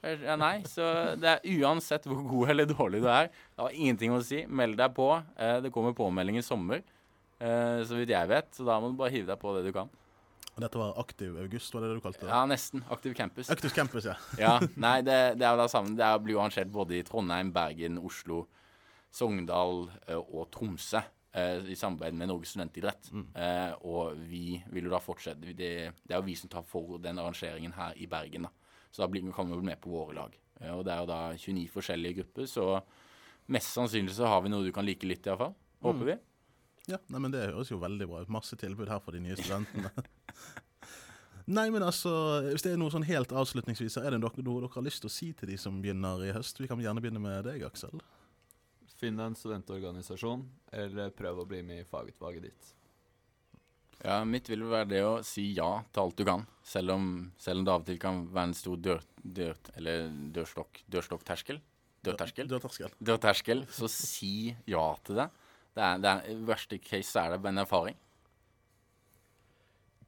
Nei, 0.00 0.62
så 0.64 0.84
det 1.20 1.28
er 1.28 1.58
uansett 1.60 2.06
hvor 2.08 2.22
god 2.24 2.52
eller 2.54 2.68
dårlig 2.70 3.02
du 3.04 3.08
er, 3.12 3.26
det 3.28 3.60
har 3.60 3.74
ingenting 3.76 4.14
å 4.16 4.22
si. 4.24 4.46
Meld 4.48 4.78
deg 4.80 4.94
på. 4.96 5.10
Eh, 5.36 5.58
det 5.60 5.72
kommer 5.74 5.92
påmelding 5.98 6.38
i 6.40 6.44
sommer, 6.46 6.80
eh, 7.42 7.82
så 7.84 7.98
vidt 7.98 8.14
jeg 8.14 8.30
vet. 8.30 8.48
Så 8.56 8.64
da 8.64 8.78
må 8.80 8.88
du 8.88 8.96
bare 9.00 9.12
hive 9.12 9.28
deg 9.28 9.42
på 9.42 9.52
det 9.58 9.66
du 9.66 9.74
kan. 9.76 9.90
Og 10.54 10.64
Dette 10.64 10.80
var 10.80 10.96
Aktiv 10.98 11.36
August, 11.40 11.74
var 11.74 11.84
det 11.84 11.90
det 11.90 11.98
du 12.00 12.04
kalte 12.06 12.24
det? 12.24 12.30
Ja, 12.32 12.40
nesten. 12.48 12.82
Aktiv 12.90 13.14
campus. 13.14 13.50
Aktiv 13.52 13.74
Campus, 13.76 14.08
ja. 14.08 14.16
Ja, 14.40 14.54
nei, 14.80 14.96
det, 15.06 15.18
det 15.38 15.46
er 15.46 15.54
jo 15.54 15.60
da 15.62 15.68
sammen. 15.70 15.94
Det 15.98 16.08
blir 16.24 16.38
jo 16.38 16.40
arrangert 16.42 16.72
både 16.72 16.96
i 16.98 17.04
Trondheim, 17.06 17.52
Bergen, 17.54 18.00
Oslo, 18.02 18.46
Sogndal 19.14 19.88
eh, 20.08 20.16
og 20.16 20.48
Tromsø. 20.54 21.02
Eh, 21.32 21.66
I 21.72 21.76
samarbeid 21.78 22.14
med 22.14 22.30
Norges 22.30 22.54
studentidrett. 22.54 23.10
Eh, 23.34 23.72
og 23.86 24.18
vi 24.30 24.60
vil 24.70 24.88
jo 24.88 24.94
da 24.94 25.02
fortsette 25.02 25.52
det, 25.52 25.72
det 26.02 26.14
er 26.14 26.18
jo 26.18 26.26
vi 26.26 26.36
som 26.38 26.50
tar 26.52 26.66
for 26.66 26.98
den 27.02 27.18
arrangeringen 27.18 27.74
her 27.76 27.96
i 27.96 28.08
Bergen. 28.10 28.48
da. 28.48 28.52
Så 28.90 29.02
da 29.04 29.08
blir, 29.08 29.26
kan 29.32 29.46
vi 29.46 29.54
jo 29.54 29.60
bli 29.60 29.70
med 29.70 29.80
på 29.82 29.92
våre 29.92 30.16
lag. 30.16 30.34
Eh, 30.60 30.72
og 30.74 30.84
det 30.86 30.94
er 30.94 31.04
jo 31.04 31.10
da 31.10 31.20
29 31.36 31.68
forskjellige 31.74 32.20
grupper, 32.20 32.48
så 32.50 32.66
mest 33.50 33.74
sannsynlig 33.74 34.14
så 34.16 34.28
har 34.30 34.42
vi 34.44 34.52
noe 34.52 34.66
du 34.66 34.72
kan 34.74 34.86
like 34.86 35.06
litt, 35.06 35.26
iallfall. 35.26 35.54
Håper 35.84 36.12
vi. 36.12 36.16
Ja, 36.90 36.98
nei, 37.12 37.20
men 37.20 37.32
Det 37.32 37.44
høres 37.52 37.70
jo 37.70 37.78
veldig 37.80 38.08
bra 38.08 38.22
ut. 38.24 38.32
Masse 38.32 38.56
tilbud 38.58 38.88
her 38.90 39.00
for 39.04 39.14
de 39.14 39.22
nye 39.22 39.36
studentene. 39.38 39.90
nei, 41.56 41.68
men 41.70 41.84
altså, 41.86 42.12
Hvis 42.48 42.64
det 42.66 42.74
er 42.74 42.80
noe 42.80 42.92
sånn 42.92 43.06
helt 43.06 43.32
avslutningsvis, 43.32 43.98
er 44.00 44.16
det 44.16 44.20
noe, 44.22 44.32
noe 44.42 44.64
dere 44.64 44.72
har 44.74 44.86
lyst 44.86 45.04
til 45.04 45.10
å 45.10 45.14
si 45.14 45.30
til 45.36 45.52
de 45.52 45.58
som 45.60 45.78
begynner 45.82 46.24
i 46.26 46.34
høst? 46.36 46.60
Vi 46.60 46.68
kan 46.70 46.80
gjerne 46.82 47.02
begynne 47.02 47.22
med 47.22 47.46
deg, 47.46 47.64
Aksel. 47.68 48.02
Finn 49.00 49.16
deg 49.16 49.30
en 49.30 49.38
studentorganisasjon, 49.38 50.44
eller 50.76 51.14
prøv 51.16 51.40
å 51.40 51.48
bli 51.48 51.62
med 51.64 51.80
i 51.80 51.88
fagutvalget 51.88 52.50
ditt. 52.50 52.74
Ja, 54.00 54.22
mitt 54.24 54.48
vil 54.48 54.64
være 54.68 54.88
det 54.88 55.00
å 55.04 55.14
si 55.24 55.50
ja 55.56 55.68
til 55.92 56.02
alt 56.02 56.20
du 56.20 56.24
kan. 56.28 56.44
Selv 56.64 56.94
om, 56.94 57.06
selv 57.40 57.60
om 57.60 57.66
det 57.66 57.72
av 57.72 57.82
og 57.82 57.88
til 57.88 58.00
kan 58.00 58.22
være 58.32 58.50
en 58.50 58.56
stor 58.56 58.78
dør, 58.80 59.02
dør, 59.20 59.56
eller 59.76 60.06
dørstokk, 60.36 60.82
dørstokkterskel. 60.92 61.60
Dørterskel. 62.04 62.48
Dørterskel. 62.48 62.94
Dørterskel. 62.96 63.66
Så 63.76 63.90
si 63.92 64.54
ja 64.68 64.84
til 65.04 65.20
det. 65.20 65.26
det, 65.76 65.82
er, 65.84 65.98
det 66.00 66.12
er, 66.12 66.30
I 66.32 66.46
verste 66.48 66.80
case 66.80 67.10
så 67.10 67.26
er 67.26 67.36
det 67.36 67.52
en 67.52 67.64
erfaring. 67.64 67.98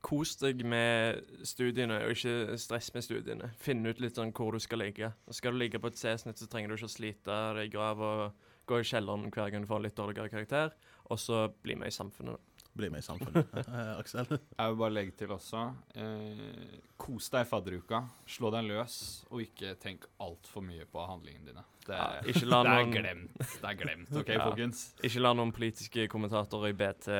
Kos 0.02 0.34
deg 0.40 0.64
med 0.66 1.20
studiene, 1.46 2.00
og 2.02 2.16
ikke 2.16 2.56
stress 2.58 2.88
med 2.96 3.04
studiene. 3.06 3.52
Finn 3.60 3.84
ut 3.86 4.00
litt 4.02 4.16
sånn 4.18 4.32
hvor 4.34 4.56
du 4.56 4.60
skal 4.60 4.82
ligge. 4.82 5.12
Og 5.28 5.36
skal 5.36 5.52
du 5.52 5.60
ligge 5.60 5.80
på 5.80 5.92
et 5.92 6.00
C-snitt, 6.00 6.40
så 6.40 6.48
trenger 6.50 6.72
du 6.72 6.80
ikke 6.80 6.88
å 6.88 6.96
slite 6.96 7.42
deg 7.60 7.76
av 7.78 8.02
og 8.02 8.48
gå 8.68 8.80
i 8.82 8.86
kjelleren 8.86 9.28
hver 9.34 9.50
gang 9.52 9.64
du 9.64 9.70
får 9.70 9.80
en 9.82 9.86
litt 9.88 9.98
dårligere 9.98 10.32
karakter, 10.32 10.72
og 11.10 11.18
så 11.20 11.46
bli 11.62 11.74
med 11.76 11.88
i 11.92 11.94
samfunnet. 11.94 12.38
Bli 12.72 12.88
med 12.88 13.02
i 13.02 13.04
samfunnet. 13.04 13.50
Eh, 13.68 13.90
Aksel? 13.98 14.30
Jeg 14.32 14.70
vil 14.70 14.78
bare 14.80 14.94
legge 14.94 15.12
til 15.18 15.28
også 15.34 15.60
eh, 16.00 16.78
Kos 17.02 17.26
deg 17.34 17.44
i 17.44 17.48
fadderuka. 17.50 17.98
Slå 18.32 18.48
deg 18.54 18.64
løs, 18.70 18.94
og 19.28 19.42
ikke 19.44 19.74
tenk 19.82 20.06
altfor 20.24 20.64
mye 20.64 20.86
på 20.88 21.04
handlingene 21.04 21.50
dine. 21.50 21.64
Det, 21.84 21.98
Ja, 21.98 22.22
ikke 22.32 22.46
la 22.48 22.62
det 22.68 22.72
er 22.78 22.90
glemt. 22.94 23.36
Det 23.42 23.68
er 23.72 23.76
glemt, 23.82 24.14
OK, 24.22 24.32
Ja. 24.32 24.46
folkens? 24.46 24.82
Ikke 25.04 25.20
la 25.26 25.34
noen 25.36 25.52
politiske 25.52 26.06
kommentatorer 26.08 26.72
i 26.72 26.76
BT 26.80 27.10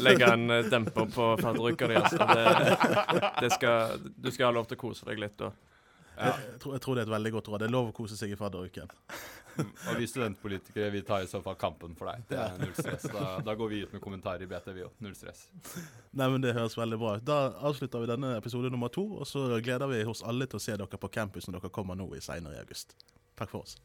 legge 0.00 0.32
en 0.32 0.50
eh, 0.56 0.70
demper 0.72 1.10
på 1.12 1.28
fadderuka 1.42 1.90
di. 1.92 2.00
Altså. 2.00 2.28
Det, 2.32 3.30
det 3.42 3.52
skal, 3.58 4.00
du 4.16 4.30
skal 4.32 4.48
ha 4.50 4.56
lov 4.56 4.70
til 4.70 4.78
å 4.78 4.84
kose 4.86 5.08
deg 5.10 5.20
litt 5.20 5.36
da. 5.42 5.52
Ja. 6.16 6.34
Jeg, 6.40 6.60
tror, 6.62 6.76
jeg 6.76 6.84
tror 6.84 6.96
det 6.96 7.02
er 7.04 7.08
et 7.10 7.14
veldig 7.16 7.32
godt 7.38 7.48
råd. 7.52 7.62
Det 7.62 7.68
er 7.68 7.74
lov 7.74 7.90
å 7.90 7.96
kose 7.96 8.16
seg 8.18 8.32
i 8.32 8.38
fadderuken. 8.40 8.92
Og 9.88 9.96
vi 9.96 10.06
studentpolitikere 10.08 10.90
vi 10.92 11.02
tar 11.06 11.24
i 11.24 11.28
så 11.30 11.40
fall 11.44 11.56
kampen 11.60 11.96
for 11.96 12.10
deg. 12.10 12.24
Det 12.28 12.38
er 12.40 12.58
null 12.60 12.74
stress. 12.76 13.06
Da, 13.12 13.26
da 13.44 13.54
går 13.56 13.70
vi 13.72 13.82
ut 13.86 13.96
med 13.96 14.02
kommentarer 14.04 14.44
i 14.44 14.48
BT, 14.50 14.70
vi 14.76 14.84
òg. 14.84 14.94
Null 15.04 15.16
stress. 15.16 15.46
Nei, 16.12 16.28
men 16.28 16.44
Det 16.44 16.54
høres 16.56 16.76
veldig 16.76 17.00
bra 17.00 17.16
ut. 17.16 17.26
Da 17.26 17.40
avslutter 17.68 18.04
vi 18.04 18.10
denne 18.12 18.36
episode 18.36 18.72
nummer 18.72 18.92
to, 18.92 19.06
og 19.20 19.28
så 19.28 19.48
gleder 19.64 19.88
vi 19.92 20.04
oss 20.04 20.24
alle 20.26 20.48
til 20.48 20.60
å 20.60 20.64
se 20.68 20.76
dere 20.76 21.00
på 21.00 21.12
campus 21.12 21.48
når 21.48 21.60
dere 21.60 21.72
kommer 21.72 21.98
nå 21.98 22.10
i 22.16 22.24
senere 22.24 22.58
i 22.58 22.64
august. 22.64 22.96
Takk 23.36 23.52
for 23.52 23.64
oss. 23.64 23.78